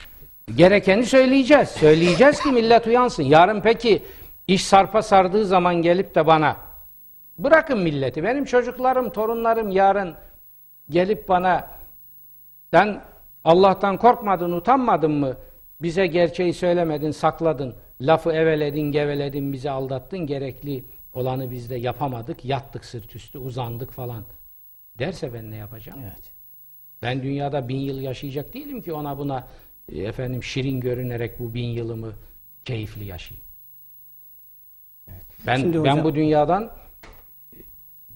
Gerekeni 0.55 1.05
söyleyeceğiz. 1.05 1.69
Söyleyeceğiz 1.69 2.41
ki 2.41 2.51
millet 2.51 2.87
uyansın. 2.87 3.23
Yarın 3.23 3.61
peki 3.61 4.03
iş 4.47 4.65
sarpa 4.65 5.01
sardığı 5.01 5.45
zaman 5.45 5.75
gelip 5.75 6.15
de 6.15 6.27
bana 6.27 6.57
bırakın 7.37 7.79
milleti. 7.79 8.23
Benim 8.23 8.45
çocuklarım, 8.45 9.09
torunlarım 9.09 9.69
yarın 9.69 10.15
gelip 10.89 11.29
bana 11.29 11.67
sen 12.73 13.01
Allah'tan 13.43 13.97
korkmadın, 13.97 14.51
utanmadın 14.51 15.11
mı? 15.11 15.37
Bize 15.81 16.07
gerçeği 16.07 16.53
söylemedin, 16.53 17.11
sakladın. 17.11 17.75
Lafı 18.01 18.31
eveledin, 18.31 18.91
geveledin, 18.91 19.53
bizi 19.53 19.71
aldattın. 19.71 20.19
Gerekli 20.19 20.83
olanı 21.13 21.51
biz 21.51 21.69
de 21.69 21.75
yapamadık. 21.75 22.45
Yattık 22.45 22.85
sırt 22.85 23.15
üstü, 23.15 23.37
uzandık 23.37 23.91
falan. 23.91 24.23
Derse 24.99 25.33
ben 25.33 25.51
ne 25.51 25.55
yapacağım? 25.55 25.99
Evet. 26.03 26.38
Ben 27.01 27.23
dünyada 27.23 27.67
bin 27.67 27.79
yıl 27.79 28.01
yaşayacak 28.01 28.53
değilim 28.53 28.81
ki 28.81 28.93
ona 28.93 29.17
buna 29.17 29.47
e, 29.91 30.01
efendim 30.01 30.43
şirin 30.43 30.79
görünerek 30.79 31.39
bu 31.39 31.53
bin 31.53 31.67
yılımı 31.67 32.13
keyifli 32.65 33.05
yaşayayım. 33.05 33.45
Ben 35.47 35.57
Şimdi 35.57 35.77
ben 35.77 35.79
hocam- 35.79 36.03
bu 36.03 36.15
dünyadan 36.15 36.71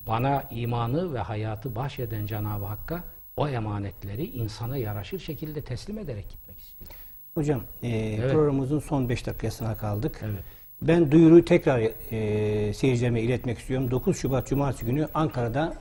bana 0.08 0.44
imanı 0.52 1.14
ve 1.14 1.20
hayatı 1.20 1.76
bahşeden 1.76 2.26
Cenab-ı 2.26 2.66
Hakk'a 2.66 3.04
o 3.38 3.48
emanetleri 3.48 4.26
insana 4.26 4.78
yaraşır 4.78 5.20
şekilde 5.20 5.62
teslim 5.62 5.98
ederek 5.98 6.30
gitmek 6.30 6.60
istiyorum. 6.60 6.96
Hocam 7.34 7.64
e, 7.84 8.18
programımızın 8.32 8.80
son 8.80 9.10
5 9.10 9.26
dakikasına 9.26 9.78
kaldık. 9.78 10.20
Evet. 10.24 10.44
Ben 10.82 11.12
duyuruyu 11.12 11.46
tekrar 11.46 11.80
e, 12.12 12.74
seyircilerime 12.74 13.22
iletmek 13.22 13.60
istiyorum. 13.60 13.92
9 13.92 14.18
Şubat 14.18 14.48
Cumartesi 14.48 14.86
günü 14.86 15.08
Ankara'da 15.14 15.74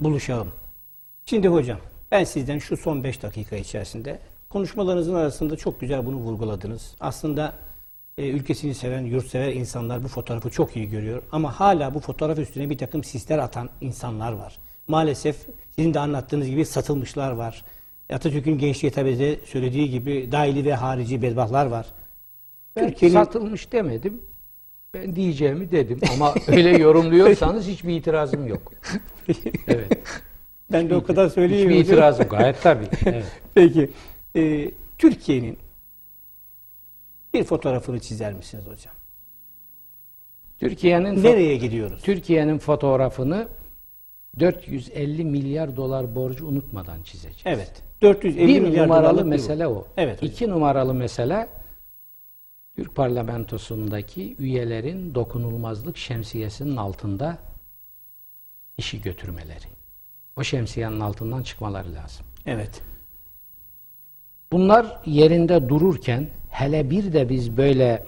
buluşalım. 0.00 0.52
Şimdi 1.26 1.48
hocam 1.48 1.78
ben 2.10 2.24
sizden 2.24 2.58
şu 2.58 2.76
son 2.76 3.04
5 3.04 3.22
dakika 3.22 3.56
içerisinde 3.56 4.18
konuşmalarınızın 4.48 5.14
arasında 5.14 5.56
çok 5.56 5.80
güzel 5.80 6.06
bunu 6.06 6.16
vurguladınız. 6.16 6.94
Aslında 7.00 7.54
e, 8.18 8.28
ülkesini 8.28 8.74
seven, 8.74 9.04
yurtsever 9.04 9.52
insanlar 9.52 10.04
bu 10.04 10.08
fotoğrafı 10.08 10.50
çok 10.50 10.76
iyi 10.76 10.90
görüyor. 10.90 11.22
Ama 11.32 11.60
hala 11.60 11.94
bu 11.94 12.00
fotoğraf 12.00 12.38
üstüne 12.38 12.70
bir 12.70 12.78
takım 12.78 13.04
sisler 13.04 13.38
atan 13.38 13.70
insanlar 13.80 14.32
var. 14.32 14.58
Maalesef 14.88 15.36
sizin 15.76 15.94
de 15.94 15.98
anlattığınız 16.00 16.46
gibi 16.46 16.64
satılmışlar 16.64 17.30
var. 17.30 17.64
Atatürk'ün 18.12 18.58
gençliğe 18.58 18.92
tabi 18.92 19.38
söylediği 19.46 19.90
gibi 19.90 20.32
dahili 20.32 20.64
ve 20.64 20.74
harici 20.74 21.22
bedbahtlar 21.22 21.66
var. 21.66 21.86
Türkiye'nin 22.76 23.14
satılmış 23.14 23.72
demedim. 23.72 24.22
Ben 24.94 25.16
diyeceğimi 25.16 25.70
dedim 25.70 26.00
ama 26.14 26.34
öyle 26.46 26.78
yorumluyorsanız 26.78 27.66
hiçbir 27.68 27.96
itirazım 27.96 28.46
yok. 28.46 28.72
Evet. 29.66 29.98
Ben 30.72 30.90
de 30.90 30.94
o 30.96 31.04
kadar 31.04 31.28
söyleyeyim. 31.28 31.70
Hiçbir 31.70 31.84
itirazım 31.84 32.28
gayet 32.28 32.62
tabii. 32.62 32.88
Evet. 33.06 33.24
Peki. 33.54 33.90
e, 34.36 34.70
Türkiye'nin 34.98 35.58
bir 37.34 37.44
fotoğrafını 37.44 38.00
çizer 38.00 38.32
misiniz 38.32 38.64
hocam? 38.66 38.94
Türkiye'nin 40.60 41.22
Nereye 41.24 41.56
gidiyoruz? 41.56 42.02
Türkiye'nin 42.02 42.58
fotoğrafını 42.58 43.48
450 44.40 45.24
milyar 45.24 45.76
dolar 45.76 46.14
borcu 46.14 46.46
unutmadan 46.46 47.02
çizeceğiz. 47.02 47.42
Evet. 47.44 47.82
450 48.02 48.48
Bir 48.48 48.60
milyar 48.60 48.84
numaralı 48.84 49.24
mesele 49.24 49.66
bu. 49.68 49.70
o. 49.70 49.86
Evet. 49.96 50.16
hocam. 50.22 50.32
İki 50.32 50.48
numaralı 50.50 50.94
mesele 50.94 51.48
Türk 52.76 52.94
parlamentosundaki 52.94 54.36
üyelerin 54.38 55.14
dokunulmazlık 55.14 55.96
şemsiyesinin 55.96 56.76
altında 56.76 57.38
işi 58.78 59.02
götürmeleri. 59.02 59.64
O 60.38 60.44
şemsiyenin 60.44 61.00
altından 61.00 61.42
çıkmaları 61.42 61.94
lazım. 61.94 62.26
Evet. 62.46 62.82
Bunlar 64.52 65.00
yerinde 65.06 65.68
dururken 65.68 66.28
hele 66.50 66.90
bir 66.90 67.12
de 67.12 67.28
biz 67.28 67.56
böyle 67.56 68.04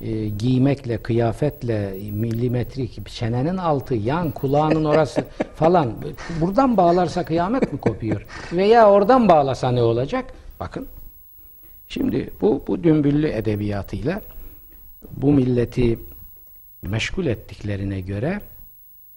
e, 0.00 0.28
giymekle, 0.28 1.02
kıyafetle, 1.02 1.94
milimetrik, 2.12 3.08
çenenin 3.08 3.56
altı, 3.56 3.94
yan, 3.94 4.30
kulağının 4.30 4.84
orası 4.84 5.24
falan 5.54 5.94
buradan 6.40 6.76
bağlarsa 6.76 7.24
kıyamet 7.24 7.72
mi 7.72 7.80
kopuyor? 7.80 8.26
Veya 8.52 8.90
oradan 8.90 9.28
bağlasa 9.28 9.70
ne 9.70 9.82
olacak? 9.82 10.24
Bakın. 10.60 10.88
Şimdi 11.88 12.30
bu, 12.40 12.64
bu 12.66 12.82
dümbüllü 12.82 13.28
edebiyatıyla 13.28 14.22
bu 15.16 15.32
milleti 15.32 15.98
meşgul 16.82 17.26
ettiklerine 17.26 18.00
göre 18.00 18.40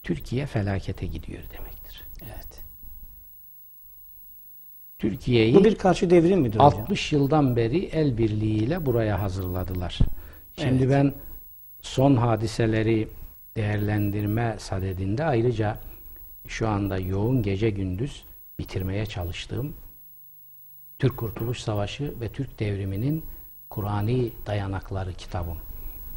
Türkiye 0.02 0.46
felakete 0.46 1.06
gidiyor 1.06 1.42
demektir. 1.58 2.04
Evet. 2.22 2.60
Türkiye'yi 5.00 5.54
Bu 5.54 5.64
bir 5.64 5.74
karşı 5.74 6.10
devrim 6.10 6.40
midir 6.40 6.58
hocam? 6.58 6.80
60 6.82 7.12
yıldan 7.12 7.56
beri 7.56 7.84
el 7.84 8.18
birliğiyle 8.18 8.86
buraya 8.86 9.22
hazırladılar. 9.22 9.98
Şimdi 10.56 10.84
Evet. 10.84 10.90
ben 10.90 11.14
son 11.82 12.16
hadiseleri 12.16 13.08
değerlendirme 13.56 14.56
sadedinde 14.58 15.24
ayrıca 15.24 15.78
şu 16.48 16.68
anda 16.68 16.98
yoğun 16.98 17.42
gece 17.42 17.70
gündüz 17.70 18.24
bitirmeye 18.58 19.06
çalıştığım 19.06 19.74
Türk 20.98 21.16
Kurtuluş 21.16 21.60
Savaşı 21.60 22.20
ve 22.20 22.28
Türk 22.28 22.60
Devrimi'nin 22.60 23.24
Kur'ani 23.70 24.30
dayanakları 24.46 25.12
kitabım 25.14 25.56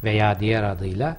veya 0.04 0.40
diğer 0.40 0.62
adıyla 0.62 1.16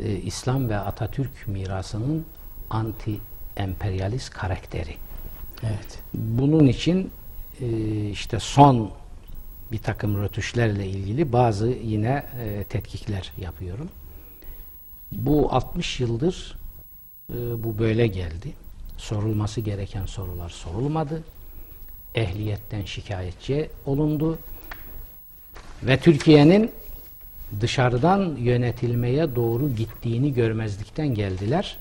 e, 0.00 0.12
İslam 0.12 0.68
ve 0.68 0.76
Atatürk 0.76 1.48
mirasının 1.48 2.26
anti 2.70 3.18
emperyalist 3.56 4.30
karakteri. 4.30 4.96
Evet. 5.66 5.98
Bunun 6.14 6.66
için 6.66 7.10
e, 7.60 7.66
işte 8.10 8.38
son 8.40 8.90
bir 9.72 9.78
takım 9.78 10.22
rötuşlarla 10.22 10.82
ilgili 10.82 11.32
bazı 11.32 11.66
yine 11.66 12.26
e, 12.40 12.64
tetkikler 12.64 13.32
yapıyorum. 13.40 13.88
Bu 15.12 15.52
60 15.52 16.00
yıldır 16.00 16.58
e, 17.30 17.64
bu 17.64 17.78
böyle 17.78 18.06
geldi. 18.06 18.52
Sorulması 18.96 19.60
gereken 19.60 20.06
sorular 20.06 20.48
sorulmadı. 20.48 21.22
Ehliyetten 22.14 22.84
şikayetçi 22.84 23.70
olundu. 23.86 24.38
Ve 25.82 25.96
Türkiye'nin 25.98 26.70
dışarıdan 27.60 28.36
yönetilmeye 28.36 29.36
doğru 29.36 29.70
gittiğini 29.76 30.34
görmezlikten 30.34 31.14
geldiler 31.14 31.78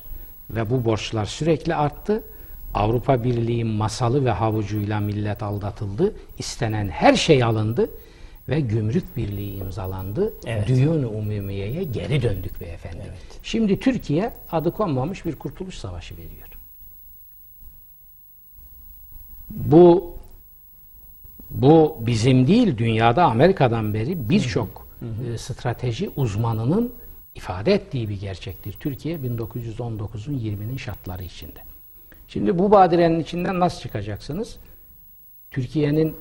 ve 0.49 0.69
bu 0.69 0.85
borçlar 0.85 1.25
sürekli 1.25 1.75
arttı. 1.75 2.23
Avrupa 2.73 3.23
Birliği 3.23 3.63
masalı 3.63 4.25
ve 4.25 4.31
havucuyla 4.31 4.99
millet 4.99 5.43
aldatıldı. 5.43 6.13
İstenen 6.37 6.89
her 6.89 7.15
şey 7.15 7.43
alındı 7.43 7.89
ve 8.49 8.59
gümrük 8.59 9.17
birliği 9.17 9.55
imzalandı. 9.55 10.33
Evet. 10.45 10.67
Düğün-ü 10.67 11.05
umumiyeye 11.05 11.83
geri 11.83 12.21
döndük 12.21 12.61
beyefendi. 12.61 13.11
Şimdi 13.43 13.79
Türkiye 13.79 14.33
adı 14.51 14.71
konmamış 14.71 15.25
bir 15.25 15.35
kurtuluş 15.35 15.77
savaşı 15.77 16.17
veriyor. 16.17 16.47
Bu 19.49 20.13
bu 21.49 21.97
bizim 21.99 22.47
değil 22.47 22.77
dünyada 22.77 23.23
Amerika'dan 23.23 23.93
beri 23.93 24.29
birçok 24.29 24.87
e, 25.33 25.37
strateji 25.37 26.09
uzmanının 26.15 26.93
ifade 27.35 27.73
ettiği 27.73 28.09
bir 28.09 28.19
gerçektir. 28.19 28.75
Türkiye 28.79 29.17
1919'un 29.17 30.39
20'nin 30.39 30.77
şartları 30.77 31.23
içinde. 31.23 31.59
Şimdi 32.33 32.59
bu 32.59 32.71
badirenin 32.71 33.19
içinden 33.19 33.59
nasıl 33.59 33.81
çıkacaksınız? 33.81 34.57
Türkiye'nin 35.51 36.17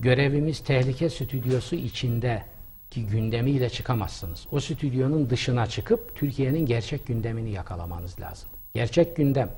görevimiz 0.00 0.60
tehlike 0.60 1.10
stüdyosu 1.10 1.76
içinde 1.76 2.42
ki 2.90 3.06
gündemiyle 3.06 3.70
çıkamazsınız. 3.70 4.46
O 4.52 4.60
stüdyonun 4.60 5.30
dışına 5.30 5.66
çıkıp 5.66 6.16
Türkiye'nin 6.16 6.66
gerçek 6.66 7.06
gündemini 7.06 7.50
yakalamanız 7.50 8.20
lazım. 8.20 8.48
Gerçek 8.74 9.16
gündem 9.16 9.50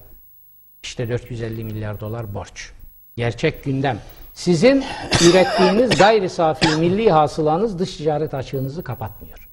işte 0.83 1.09
450 1.09 1.64
milyar 1.64 2.01
dolar 2.01 2.35
borç. 2.35 2.73
Gerçek 3.17 3.64
gündem. 3.64 4.01
Sizin 4.35 4.85
ürettiğiniz 5.29 5.91
gayri 5.91 6.29
safi 6.29 6.69
milli 6.69 7.11
hasılanız 7.11 7.79
dış 7.79 7.97
ticaret 7.97 8.35
açığınızı 8.35 8.85
kapatmıyor. 8.85 9.49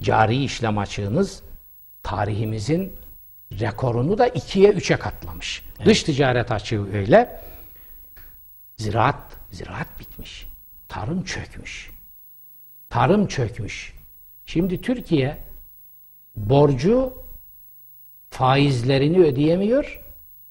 Cari 0.00 0.44
işlem 0.44 0.78
açığınız 0.78 1.42
tarihimizin 2.04 2.92
rekorunu 3.60 4.18
da 4.18 4.26
ikiye 4.26 4.70
üçe 4.70 4.96
katlamış. 4.96 5.62
Dış 5.84 6.02
ticaret 6.02 6.52
açığı 6.52 6.96
öyle. 6.96 7.40
Ziraat, 8.76 9.16
ziraat 9.50 10.00
bitmiş. 10.00 10.46
Tarım 10.88 11.24
çökmüş. 11.24 11.90
Tarım 12.90 13.26
çökmüş. 13.26 13.92
Şimdi 14.46 14.80
Türkiye 14.80 15.36
borcu 16.36 17.12
faizlerini 18.30 19.18
ödeyemiyor. 19.18 20.00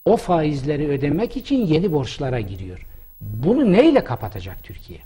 O 0.05 0.17
faizleri 0.17 0.87
ödemek 0.87 1.37
için 1.37 1.65
yeni 1.65 1.91
borçlara 1.91 2.39
giriyor. 2.39 2.85
Bunu 3.21 3.71
neyle 3.71 4.03
kapatacak 4.03 4.63
Türkiye? 4.63 4.99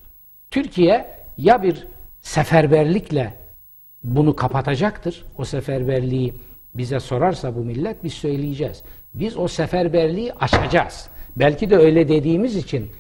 Türkiye 0.51 1.17
ya 1.37 1.63
bir 1.63 1.87
seferberlikle 2.21 3.33
bunu 4.07 4.35
kapatacaktır. 4.35 5.25
O 5.37 5.45
seferberliği 5.45 6.33
bize 6.73 6.99
sorarsa 6.99 7.55
bu 7.55 7.59
millet 7.59 8.03
biz 8.03 8.13
söyleyeceğiz. 8.13 8.83
Biz 9.13 9.37
o 9.37 9.47
seferberliği 9.47 10.33
aşacağız. 10.33 11.09
Belki 11.35 11.69
de 11.69 11.77
öyle 11.77 12.07
dediğimiz 12.07 12.55
için 12.55 12.91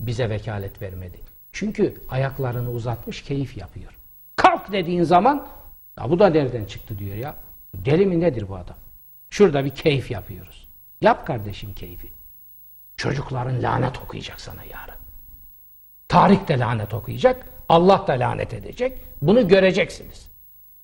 bize 0.00 0.30
vekalet 0.30 0.82
vermedi. 0.82 1.16
Çünkü 1.52 1.94
ayaklarını 2.08 2.70
uzatmış 2.70 3.22
keyif 3.22 3.56
yapıyor. 3.56 3.98
Kalk 4.36 4.72
dediğin 4.72 5.02
zaman 5.02 5.46
ya 5.98 6.10
bu 6.10 6.18
da 6.18 6.28
nereden 6.28 6.64
çıktı 6.64 6.98
diyor 6.98 7.16
ya. 7.16 7.36
Deli 7.74 8.06
mi 8.06 8.20
nedir 8.20 8.48
bu 8.48 8.56
adam? 8.56 8.76
Şurada 9.30 9.64
bir 9.64 9.70
keyif 9.70 10.10
yapıyoruz. 10.10 10.68
Yap 11.00 11.26
kardeşim 11.26 11.74
keyfi. 11.74 12.08
Çocukların 12.96 13.62
lanet 13.62 14.02
okuyacak 14.02 14.40
sana 14.40 14.64
yarın. 14.64 14.94
Tarih 16.08 16.48
de 16.48 16.58
lanet 16.58 16.94
okuyacak. 16.94 17.46
Allah 17.68 18.04
da 18.08 18.12
lanet 18.12 18.54
edecek. 18.54 18.98
Bunu 19.22 19.48
göreceksiniz. 19.48 20.31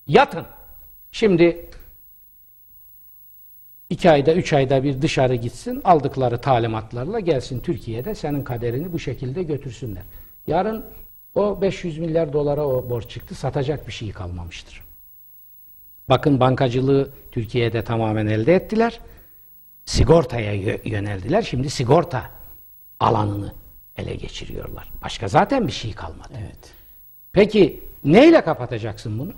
Yatın. 0.09 0.47
Şimdi 1.13 1.67
iki 3.91 4.11
ayda, 4.11 4.35
üç 4.35 4.53
ayda 4.53 4.85
bir 4.85 5.03
dışarı 5.03 5.35
gitsin, 5.35 5.81
aldıkları 5.85 6.41
talimatlarla 6.41 7.21
gelsin 7.21 7.61
Türkiye'de 7.61 8.15
senin 8.15 8.45
kaderini 8.45 8.93
bu 8.93 8.99
şekilde 8.99 9.43
götürsünler. 9.43 10.03
Yarın 10.47 10.85
o 11.35 11.61
500 11.61 11.99
milyar 11.99 12.33
dolara 12.33 12.67
o 12.67 12.91
borç 12.91 13.11
çıktı, 13.11 13.35
satacak 13.35 13.87
bir 13.87 13.93
şey 13.93 14.13
kalmamıştır. 14.13 14.83
Bakın 16.09 16.41
bankacılığı 16.41 17.11
Türkiye'de 17.33 17.85
tamamen 17.85 18.27
elde 18.27 18.55
ettiler. 18.55 19.01
Sigortaya 19.85 20.55
yö- 20.55 20.89
yöneldiler. 20.89 21.43
Şimdi 21.43 21.71
sigorta 21.71 22.31
alanını 23.01 23.53
ele 23.97 24.15
geçiriyorlar. 24.15 24.91
Başka 25.03 25.29
zaten 25.29 25.67
bir 25.67 25.73
şey 25.73 25.93
kalmadı. 25.93 26.33
Evet. 26.39 26.73
Peki 27.33 27.81
neyle 28.05 28.45
kapatacaksın 28.45 29.19
bunu? 29.19 29.33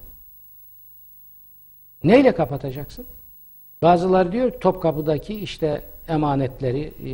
Neyle 2.04 2.34
kapatacaksın? 2.34 3.06
Bazıları 3.82 4.32
diyor 4.32 4.52
ki, 4.52 4.58
Topkapı'daki 4.60 5.34
işte 5.34 5.84
emanetleri, 6.08 6.80
e, 6.80 7.12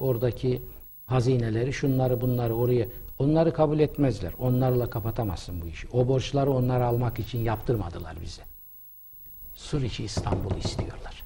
oradaki 0.00 0.62
hazineleri, 1.06 1.72
şunları 1.72 2.20
bunları 2.20 2.54
oraya 2.54 2.86
onları 3.18 3.52
kabul 3.52 3.78
etmezler. 3.78 4.32
Onlarla 4.38 4.90
kapatamazsın 4.90 5.62
bu 5.62 5.66
işi. 5.66 5.88
O 5.92 6.08
borçları 6.08 6.50
onlar 6.50 6.80
almak 6.80 7.18
için 7.18 7.38
yaptırmadılar 7.38 8.16
bize. 8.22 8.42
Suriçi 9.54 10.04
İstanbul'u 10.04 10.58
istiyorlar. 10.58 11.22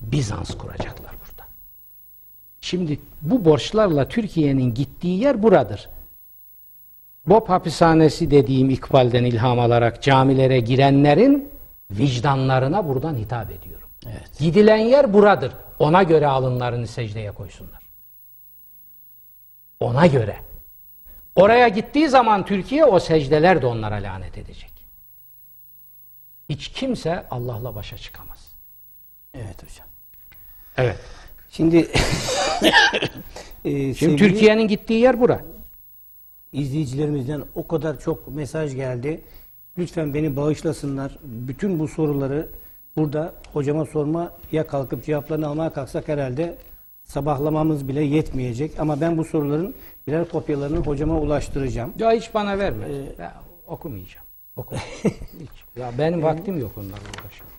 Bizans 0.00 0.58
kuracaklar 0.58 1.12
burada. 1.12 1.48
Şimdi 2.60 3.00
bu 3.22 3.44
borçlarla 3.44 4.08
Türkiye'nin 4.08 4.74
gittiği 4.74 5.20
yer 5.20 5.42
buradır. 5.42 5.88
Bob 7.28 7.48
hapishanesi 7.48 8.30
dediğim 8.30 8.70
İkbal'den 8.70 9.24
ilham 9.24 9.60
alarak 9.60 10.02
camilere 10.02 10.60
girenlerin 10.60 11.52
vicdanlarına 11.90 12.88
buradan 12.88 13.14
hitap 13.14 13.50
ediyorum. 13.50 13.88
Evet. 14.06 14.38
Gidilen 14.38 14.76
yer 14.76 15.12
buradır. 15.12 15.52
Ona 15.78 16.02
göre 16.02 16.26
alınlarını 16.26 16.86
secdeye 16.86 17.30
koysunlar. 17.30 17.82
Ona 19.80 20.06
göre. 20.06 20.36
Oraya 21.36 21.68
gittiği 21.68 22.08
zaman 22.08 22.44
Türkiye 22.44 22.84
o 22.84 23.00
secdeler 23.00 23.62
de 23.62 23.66
onlara 23.66 23.96
lanet 23.96 24.38
edecek. 24.38 24.70
Hiç 26.48 26.68
kimse 26.68 27.26
Allah'la 27.30 27.74
başa 27.74 27.96
çıkamaz. 27.96 28.52
Evet 29.34 29.62
hocam. 29.62 29.86
Evet. 30.76 30.98
Şimdi 31.50 31.76
e, 32.64 32.74
Şimdi 33.64 33.94
sevgili 33.94 34.16
Türkiye'nin 34.16 34.68
gittiği 34.68 35.00
yer 35.00 35.20
bura. 35.20 35.40
İzleyicilerimizden 36.52 37.42
o 37.54 37.66
kadar 37.66 38.00
çok 38.00 38.28
mesaj 38.28 38.74
geldi. 38.74 39.20
Lütfen 39.78 40.14
beni 40.14 40.36
bağışlasınlar. 40.36 41.18
Bütün 41.24 41.78
bu 41.78 41.88
soruları 41.88 42.48
burada 42.96 43.34
hocama 43.52 43.84
sorma 43.84 44.32
ya 44.52 44.66
kalkıp 44.66 45.04
cevaplarını 45.04 45.46
almaya 45.46 45.72
kalksak 45.72 46.08
herhalde 46.08 46.56
sabahlamamız 47.04 47.88
bile 47.88 48.02
yetmeyecek. 48.02 48.80
Ama 48.80 49.00
ben 49.00 49.18
bu 49.18 49.24
soruların 49.24 49.74
birer 50.06 50.28
kopyalarını 50.28 50.78
hocama 50.78 51.18
ulaştıracağım. 51.20 51.92
Ya 51.98 52.12
hiç 52.12 52.34
bana 52.34 52.58
verme. 52.58 52.86
Ya, 53.18 53.34
okumayacağım. 53.66 54.26
Okumam. 54.56 54.82
hiç. 55.04 55.80
Ya 55.80 55.92
benim 55.98 56.22
vaktim 56.22 56.60
yok 56.60 56.72
onlarla 56.76 56.94
uğraşmaya. 56.94 57.58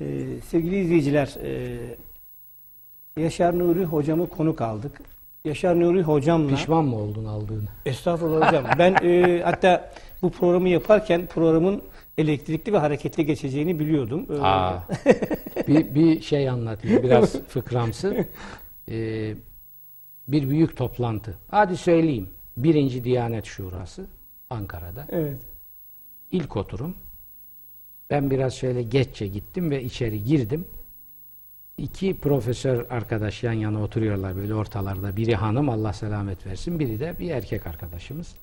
Ee, 0.00 0.40
sevgili 0.40 0.80
izleyiciler, 0.80 1.36
e, 1.42 1.78
Yaşar 3.20 3.58
Nuri 3.58 3.84
hocamı 3.84 4.28
konuk 4.28 4.60
aldık. 4.60 5.00
Yaşar 5.48 5.80
Nuri 5.80 6.02
hocamla... 6.02 6.56
Pişman 6.56 6.84
mı 6.84 6.96
oldun 6.96 7.24
aldığını? 7.24 7.68
Estağfurullah 7.86 8.48
hocam. 8.48 8.64
Ben 8.78 8.96
e, 9.02 9.42
hatta 9.44 9.90
bu 10.22 10.30
programı 10.30 10.68
yaparken 10.68 11.26
programın 11.26 11.82
elektrikli 12.18 12.72
ve 12.72 12.78
hareketli 12.78 13.26
geçeceğini 13.26 13.78
biliyordum. 13.78 14.26
Aa. 14.40 14.78
bir, 15.68 15.94
bir 15.94 16.20
şey 16.20 16.48
anlatayım 16.48 17.02
biraz 17.02 17.42
fıkramsı. 17.42 18.26
Ee, 18.90 19.34
bir 20.28 20.50
büyük 20.50 20.76
toplantı. 20.76 21.38
Hadi 21.48 21.76
söyleyeyim. 21.76 22.28
Birinci 22.56 23.04
Diyanet 23.04 23.44
Şurası 23.44 24.06
Ankara'da. 24.50 25.06
Evet. 25.10 25.36
İlk 26.32 26.56
oturum. 26.56 26.94
Ben 28.10 28.30
biraz 28.30 28.54
şöyle 28.54 28.82
geççe 28.82 29.26
gittim 29.26 29.70
ve 29.70 29.82
içeri 29.82 30.24
girdim. 30.24 30.64
İki 31.78 32.18
profesör 32.18 32.86
arkadaş 32.90 33.42
yan 33.42 33.52
yana 33.52 33.82
oturuyorlar 33.82 34.36
böyle 34.36 34.54
ortalarda. 34.54 35.16
Biri 35.16 35.34
hanım 35.34 35.68
Allah 35.68 35.92
selamet 35.92 36.46
versin. 36.46 36.78
Biri 36.78 37.00
de 37.00 37.18
bir 37.18 37.30
erkek 37.30 37.66
arkadaşımız. 37.66 38.34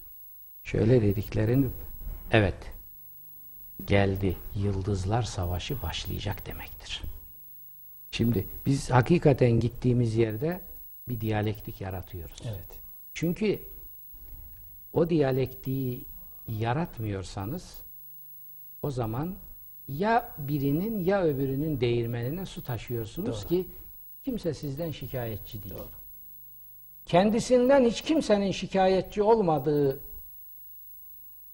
Şöyle 0.63 1.01
dediklerini 1.01 1.67
evet 2.31 2.55
geldi 3.85 4.37
yıldızlar 4.55 5.23
savaşı 5.23 5.81
başlayacak 5.81 6.45
demektir. 6.45 7.03
Şimdi 8.11 8.45
biz 8.65 8.91
hakikaten 8.91 9.51
gittiğimiz 9.51 10.15
yerde 10.15 10.61
bir 11.07 11.21
diyalektik 11.21 11.81
yaratıyoruz. 11.81 12.41
Evet. 12.45 12.79
Çünkü 13.13 13.59
o 14.93 15.09
diyalektiği 15.09 16.05
yaratmıyorsanız 16.47 17.81
o 18.81 18.91
zaman 18.91 19.35
ya 19.87 20.35
birinin 20.37 21.03
ya 21.05 21.23
öbürünün 21.23 21.81
değirmenine 21.81 22.45
su 22.45 22.63
taşıyorsunuz 22.63 23.47
ki 23.47 23.67
kimse 24.23 24.53
sizden 24.53 24.91
şikayetçi 24.91 25.63
değil. 25.63 25.75
Kendisinden 27.05 27.85
hiç 27.85 28.01
kimsenin 28.01 28.51
şikayetçi 28.51 29.23
olmadığı 29.23 29.99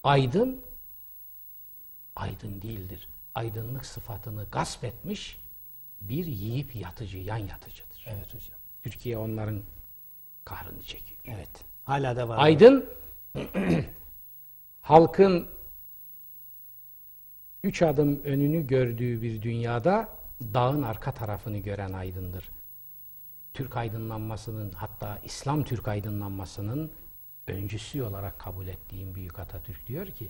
aydın 0.04 0.62
aydın 2.16 2.62
değildir. 2.62 3.08
Aydınlık 3.36 3.86
sıfatını 3.86 4.46
gasp 4.52 4.84
etmiş 4.84 5.38
bir 6.02 6.26
yiyip 6.26 6.76
yatıcı, 6.76 7.18
yan 7.18 7.38
yatıcıdır. 7.38 8.06
Evet 8.08 8.28
hocam. 8.28 8.58
Türkiye 8.84 9.18
onların 9.18 9.62
kahrını 10.46 10.84
çekiyor. 10.84 11.20
Evet. 11.26 11.50
Hala 11.86 12.16
da 12.16 12.30
var. 12.30 12.38
Aydın 12.40 12.86
halkın 14.82 15.48
üç 17.64 17.82
adım 17.82 18.24
önünü 18.24 18.68
gördüğü 18.68 19.22
bir 19.22 19.42
dünyada 19.42 20.10
dağın 20.54 20.84
arka 20.84 21.12
tarafını 21.12 21.58
gören 21.58 21.94
aydındır. 21.94 22.50
Türk 23.54 23.78
aydınlanmasının 23.78 24.72
hatta 24.72 25.20
İslam 25.24 25.64
Türk 25.64 25.88
aydınlanmasının 25.88 26.92
öncüsü 27.48 28.04
olarak 28.04 28.40
kabul 28.40 28.68
ettiğim 28.68 29.16
Büyük 29.16 29.40
Atatürk 29.40 29.88
diyor 29.88 30.08
ki 30.08 30.30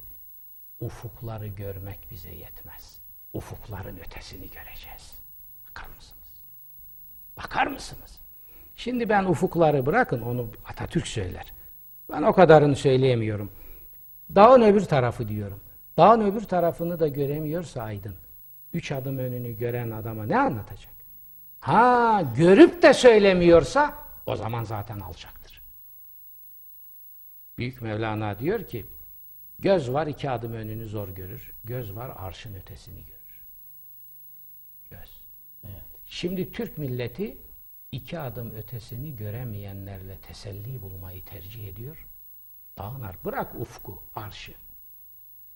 ufukları 0.79 1.47
görmek 1.47 1.99
bize 2.11 2.35
yetmez. 2.35 2.99
Ufukların 3.33 3.97
ötesini 3.97 4.49
göreceğiz. 4.49 5.15
Bakar 5.69 5.87
mısınız? 5.87 6.43
Bakar 7.37 7.67
mısınız? 7.67 8.19
Şimdi 8.75 9.09
ben 9.09 9.25
ufukları 9.25 9.85
bırakın 9.85 10.21
onu 10.21 10.47
Atatürk 10.65 11.07
söyler. 11.07 11.53
Ben 12.09 12.23
o 12.23 12.33
kadarını 12.33 12.75
söyleyemiyorum. 12.75 13.51
Dağın 14.35 14.61
öbür 14.61 14.81
tarafı 14.81 15.27
diyorum. 15.27 15.59
Dağın 15.97 16.21
öbür 16.21 16.41
tarafını 16.41 16.99
da 16.99 17.07
göremiyorsa 17.07 17.81
aydın. 17.81 18.15
Üç 18.73 18.91
adım 18.91 19.17
önünü 19.17 19.57
gören 19.57 19.91
adama 19.91 20.25
ne 20.25 20.39
anlatacak? 20.39 20.93
Ha 21.59 22.21
görüp 22.37 22.81
de 22.83 22.93
söylemiyorsa 22.93 23.95
o 24.25 24.35
zaman 24.35 24.63
zaten 24.63 24.99
alçaktır. 24.99 25.61
Büyük 27.57 27.81
Mevlana 27.81 28.39
diyor 28.39 28.67
ki 28.67 28.85
göz 29.59 29.93
var 29.93 30.07
iki 30.07 30.29
adım 30.29 30.53
önünü 30.53 30.87
zor 30.87 31.07
görür. 31.07 31.51
Göz 31.63 31.95
var 31.95 32.11
arşın 32.17 32.55
ötesini 32.55 33.05
görür. 33.05 33.41
Göz. 34.89 35.21
Şimdi 36.05 36.51
Türk 36.51 36.77
milleti 36.77 37.37
iki 37.91 38.19
adım 38.19 38.51
ötesini 38.51 39.15
göremeyenlerle 39.15 40.17
teselli 40.17 40.81
bulmayı 40.81 41.25
tercih 41.25 41.67
ediyor. 41.67 42.07
Dağın 42.77 43.01
ar 43.01 43.15
bırak 43.25 43.55
ufku, 43.55 44.03
arşı. 44.15 44.53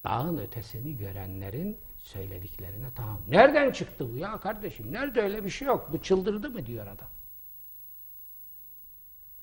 Dağın 0.06 0.38
ötesini 0.38 0.98
görenlerin 0.98 1.78
söylediklerine 1.98 2.86
tamam. 2.96 3.20
Nereden 3.28 3.72
çıktı 3.72 4.14
bu 4.14 4.18
ya 4.18 4.38
kardeşim? 4.38 4.94
Nerede 4.94 5.22
öyle 5.22 5.44
bir 5.44 5.50
şey 5.50 5.68
yok? 5.68 5.90
Bu 5.94 6.02
çıldırdı 6.02 6.50
mı 6.50 6.66
diyor 6.66 6.88
adam. 6.88 7.08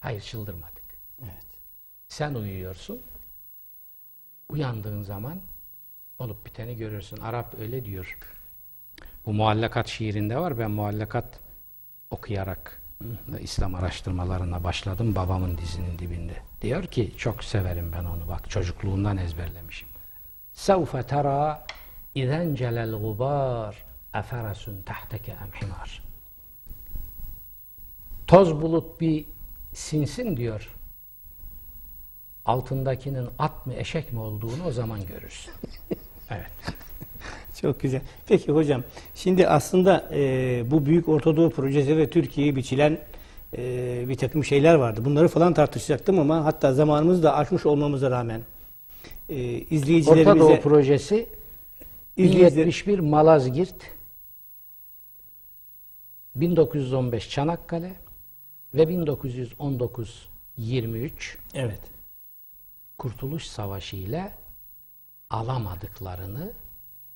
Hayır 0.00 0.20
çıldırmadık. 0.20 0.82
Evet. 1.22 1.46
Sen 2.08 2.34
uyuyorsun. 2.34 3.02
Uyandığın 4.48 5.02
zaman 5.02 5.40
olup 6.18 6.46
biteni 6.46 6.76
görürsün. 6.76 7.16
Arap 7.16 7.54
öyle 7.60 7.84
diyor. 7.84 8.18
Bu 9.26 9.32
muallakat 9.32 9.88
şiirinde 9.88 10.38
var. 10.38 10.58
Ben 10.58 10.70
muallakat 10.70 11.40
okuyarak 12.10 12.80
İslam 13.40 13.74
araştırmalarına 13.74 14.64
başladım 14.64 15.14
babamın 15.14 15.58
dizinin 15.58 15.98
dibinde. 15.98 16.34
Diyor 16.62 16.86
ki 16.86 17.12
çok 17.18 17.44
severim 17.44 17.92
ben 17.92 18.04
onu 18.04 18.28
bak 18.28 18.50
çocukluğundan 18.50 19.16
ezberlemişim. 19.16 19.91
Tera 20.66 21.64
izen 22.14 22.54
celel 22.54 22.92
gubar 22.92 23.76
eferasun 24.14 24.82
tahteke 24.86 25.32
em 25.32 25.60
himar. 25.60 26.02
Toz 28.26 28.62
bulut 28.62 29.00
bir 29.00 29.24
sinsin 29.72 30.36
diyor. 30.36 30.74
Altındakinin 32.44 33.28
at 33.38 33.66
mı 33.66 33.74
eşek 33.74 34.12
mi 34.12 34.20
olduğunu 34.20 34.66
o 34.66 34.72
zaman 34.72 35.00
görürsün. 35.06 35.52
Evet. 36.30 36.76
Çok 37.60 37.80
güzel. 37.80 38.00
Peki 38.28 38.52
hocam, 38.52 38.82
şimdi 39.14 39.48
aslında 39.48 40.08
e, 40.12 40.62
bu 40.70 40.86
Büyük 40.86 41.08
Ortadoğu 41.08 41.50
Projesi 41.50 41.96
ve 41.96 42.10
Türkiye'ye 42.10 42.56
biçilen 42.56 42.98
e, 43.56 44.04
bir 44.08 44.14
takım 44.14 44.44
şeyler 44.44 44.74
vardı. 44.74 45.04
Bunları 45.04 45.28
falan 45.28 45.54
tartışacaktım 45.54 46.18
ama 46.18 46.44
hatta 46.44 46.74
zamanımızı 46.74 47.22
da 47.22 47.36
aşmış 47.36 47.66
olmamıza 47.66 48.10
rağmen 48.10 48.42
e, 49.32 49.60
izleyicilerimize... 49.60 50.30
Orta 50.30 50.40
Doğu 50.40 50.60
Projesi 50.60 51.26
izleyiciler- 52.18 52.56
1071 52.56 52.98
Malazgirt 52.98 53.74
1915 56.36 57.30
Çanakkale 57.30 57.94
ve 58.74 58.88
1919 58.88 60.28
23 60.56 61.38
Evet. 61.54 61.80
Kurtuluş 62.98 63.46
Savaşı 63.46 63.96
ile 63.96 64.32
alamadıklarını 65.30 66.52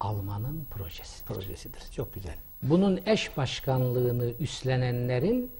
almanın 0.00 0.66
projesi. 0.70 1.24
Projesidir. 1.24 1.80
Çok 1.92 2.14
güzel. 2.14 2.34
Bunun 2.62 3.00
eş 3.06 3.36
başkanlığını 3.36 4.30
üstlenenlerin 4.40 5.50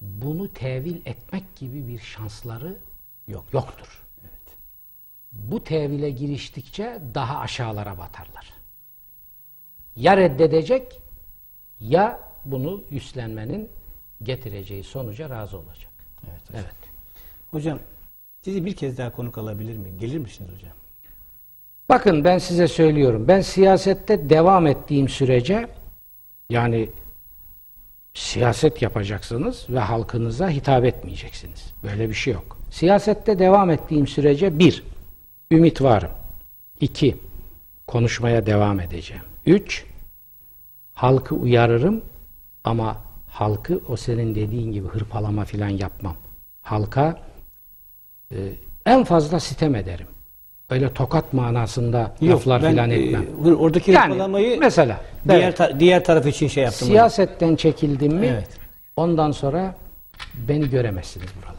bunu 0.00 0.52
tevil 0.52 0.96
etmek 1.06 1.56
gibi 1.56 1.88
bir 1.88 1.98
şansları 1.98 2.76
Yok. 3.28 3.44
yoktur. 3.52 4.02
Bu 5.44 5.64
tevile 5.64 6.10
giriştikçe 6.10 6.98
daha 7.14 7.38
aşağılara 7.38 7.98
batarlar. 7.98 8.52
Ya 9.96 10.16
reddedecek 10.16 11.00
ya 11.80 12.20
bunu 12.44 12.82
üstlenmenin 12.90 13.68
getireceği 14.22 14.84
sonuca 14.84 15.30
razı 15.30 15.58
olacak. 15.58 15.90
Evet. 16.24 16.40
hocam. 16.48 16.62
Evet. 16.64 16.76
Hocam, 17.50 17.78
sizi 18.42 18.66
bir 18.66 18.76
kez 18.76 18.98
daha 18.98 19.12
konuk 19.12 19.38
alabilir 19.38 19.76
miyim? 19.76 19.98
Gelir 20.00 20.18
misiniz 20.18 20.50
hocam? 20.56 20.72
Bakın 21.88 22.24
ben 22.24 22.38
size 22.38 22.68
söylüyorum. 22.68 23.28
Ben 23.28 23.40
siyasette 23.40 24.30
devam 24.30 24.66
ettiğim 24.66 25.08
sürece 25.08 25.68
yani 26.50 26.90
siyaset 28.14 28.82
yapacaksınız 28.82 29.66
ve 29.68 29.78
halkınıza 29.78 30.50
hitap 30.50 30.84
etmeyeceksiniz. 30.84 31.72
Böyle 31.82 32.08
bir 32.08 32.14
şey 32.14 32.34
yok. 32.34 32.58
Siyasette 32.70 33.38
devam 33.38 33.70
ettiğim 33.70 34.06
sürece 34.06 34.58
bir, 34.58 34.84
ümit 35.50 35.82
varım. 35.82 36.10
İki, 36.80 37.16
konuşmaya 37.86 38.46
devam 38.46 38.80
edeceğim. 38.80 39.22
Üç, 39.46 39.84
halkı 40.94 41.34
uyarırım 41.34 42.02
ama 42.64 42.96
halkı 43.30 43.80
o 43.88 43.96
senin 43.96 44.34
dediğin 44.34 44.72
gibi 44.72 44.88
hırpalama 44.88 45.44
filan 45.44 45.68
yapmam. 45.68 46.16
Halka 46.62 47.20
e, 48.32 48.36
en 48.86 49.04
fazla 49.04 49.40
sitem 49.40 49.74
ederim. 49.74 50.06
Öyle 50.70 50.92
tokat 50.94 51.32
manasında 51.32 52.14
laflar 52.22 52.62
ben, 52.62 52.70
filan 52.70 52.90
e, 52.90 52.94
etmem. 52.94 53.56
oradaki 53.58 53.90
Yani 53.90 54.12
hırpalamayı 54.12 54.60
mesela 54.60 55.00
diğer, 55.28 55.40
evet. 55.40 55.56
ta- 55.56 55.80
diğer 55.80 56.04
taraf 56.04 56.26
için 56.26 56.48
şey 56.48 56.64
yaptım. 56.64 56.88
siyasetten 56.88 57.56
çekildim 57.56 58.14
mi 58.14 58.26
Evet. 58.26 58.48
ondan 58.96 59.32
sonra 59.32 59.74
beni 60.34 60.70
göremezsiniz 60.70 61.26
buralarda. 61.36 61.55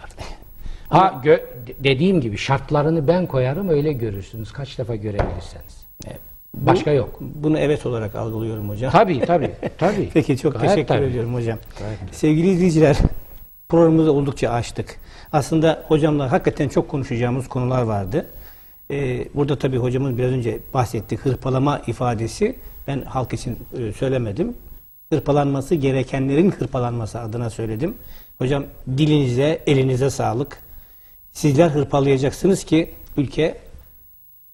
Ha 0.90 1.22
gö- 1.26 1.42
de- 1.68 1.74
dediğim 1.84 2.22
gibi 2.22 2.38
şartlarını 2.38 3.08
ben 3.08 3.26
koyarım 3.26 3.70
öyle 3.70 3.94
görürsünüz 3.94 4.52
kaç 4.52 4.78
defa 4.78 4.96
görebilirseniz. 4.96 5.86
Evet. 6.08 6.20
Başka 6.54 6.92
yok. 6.92 7.18
Bunu 7.20 7.60
evet 7.60 7.86
olarak 7.86 8.16
algılıyorum 8.16 8.70
hocam. 8.70 8.92
Tabii 8.92 9.20
tabii 9.20 9.52
tabii. 9.78 10.10
Peki 10.14 10.38
çok 10.38 10.54
Gayet 10.54 10.70
teşekkür 10.70 10.88
tabii. 10.88 11.06
ediyorum 11.06 11.34
hocam. 11.36 11.58
Gayet. 11.80 12.00
Sevgili 12.12 12.50
izleyiciler, 12.52 12.98
programımızı 13.70 14.12
oldukça 14.14 14.50
açtık. 14.50 14.96
Aslında 15.34 15.84
hocamla 15.88 16.32
hakikaten 16.32 16.70
çok 16.70 16.90
konuşacağımız 16.90 17.48
konular 17.48 17.82
vardı. 17.82 18.26
Ee, 18.92 19.26
burada 19.36 19.60
tabii 19.60 19.78
hocamın 19.78 20.18
biraz 20.18 20.32
önce 20.32 20.60
bahsettiği 20.74 21.20
hırpalama 21.22 21.82
ifadesi 21.88 22.56
ben 22.88 23.02
halk 23.02 23.34
için 23.34 23.58
e, 23.80 23.92
söylemedim. 23.94 24.54
Hırpalanması 25.14 25.76
gerekenlerin 25.76 26.52
hırpalanması 26.52 27.20
adına 27.20 27.50
söyledim. 27.50 27.96
Hocam 28.38 28.64
dilinize, 28.98 29.60
elinize 29.68 30.10
sağlık. 30.10 30.58
Sizler 31.38 31.70
hırpalayacaksınız 31.70 32.64
ki 32.64 32.90
ülke 33.18 33.58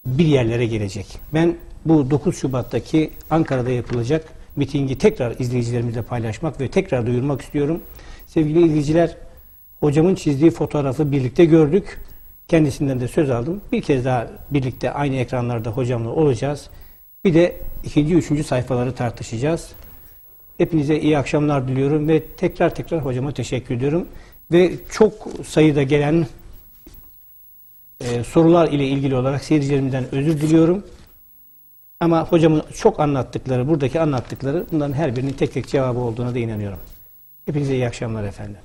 bir 0.06 0.26
yerlere 0.26 0.66
gelecek. 0.66 1.06
Ben 1.34 1.56
bu 1.86 2.12
9 2.12 2.38
Şubat'taki 2.38 3.12
Ankara'da 3.30 3.70
yapılacak 3.70 4.26
mitingi 4.56 4.98
tekrar 4.98 5.40
izleyicilerimizle 5.40 6.02
paylaşmak 6.02 6.60
ve 6.60 6.68
tekrar 6.68 7.06
duyurmak 7.06 7.42
istiyorum. 7.42 7.82
Sevgili 8.28 8.66
izleyiciler, 8.66 9.18
hocamın 9.80 10.16
çizdiği 10.16 10.52
fotoğrafı 10.52 11.12
birlikte 11.12 11.46
gördük. 11.46 12.02
Kendisinden 12.48 13.00
de 13.00 13.08
söz 13.08 13.30
aldım. 13.30 13.62
Bir 13.72 13.82
kez 13.82 14.06
daha 14.06 14.28
birlikte 14.52 14.92
aynı 14.92 15.16
ekranlarda 15.16 15.70
hocamla 15.70 16.10
olacağız. 16.10 16.70
Bir 17.26 17.34
de 17.34 17.56
ikinci, 17.84 18.16
üçüncü 18.16 18.44
sayfaları 18.44 18.96
tartışacağız. 18.96 19.70
Hepinize 20.58 21.00
iyi 21.00 21.18
akşamlar 21.18 21.68
diliyorum 21.68 22.08
ve 22.08 22.24
tekrar 22.24 22.76
tekrar 22.76 23.06
hocama 23.06 23.32
teşekkür 23.32 23.76
ediyorum. 23.76 24.08
Ve 24.52 24.72
çok 24.92 25.14
sayıda 25.46 25.84
gelen 25.84 26.26
e, 28.10 28.24
sorular 28.24 28.68
ile 28.68 28.88
ilgili 28.88 29.16
olarak 29.16 29.44
seyircilerimden 29.44 30.16
özür 30.16 30.42
diliyorum. 30.42 30.84
Ama 32.00 32.28
hocamın 32.28 32.64
çok 32.76 33.00
anlattıkları, 33.00 33.68
buradaki 33.68 34.02
anlattıkları 34.02 34.66
bunların 34.72 34.94
her 34.94 35.16
birinin 35.16 35.34
tek 35.34 35.54
tek 35.54 35.68
cevabı 35.68 36.00
olduğuna 36.00 36.36
da 36.36 36.40
inanıyorum. 36.40 36.80
Hepinize 37.46 37.74
iyi 37.74 37.88
akşamlar 37.88 38.24
efendim. 38.24 38.62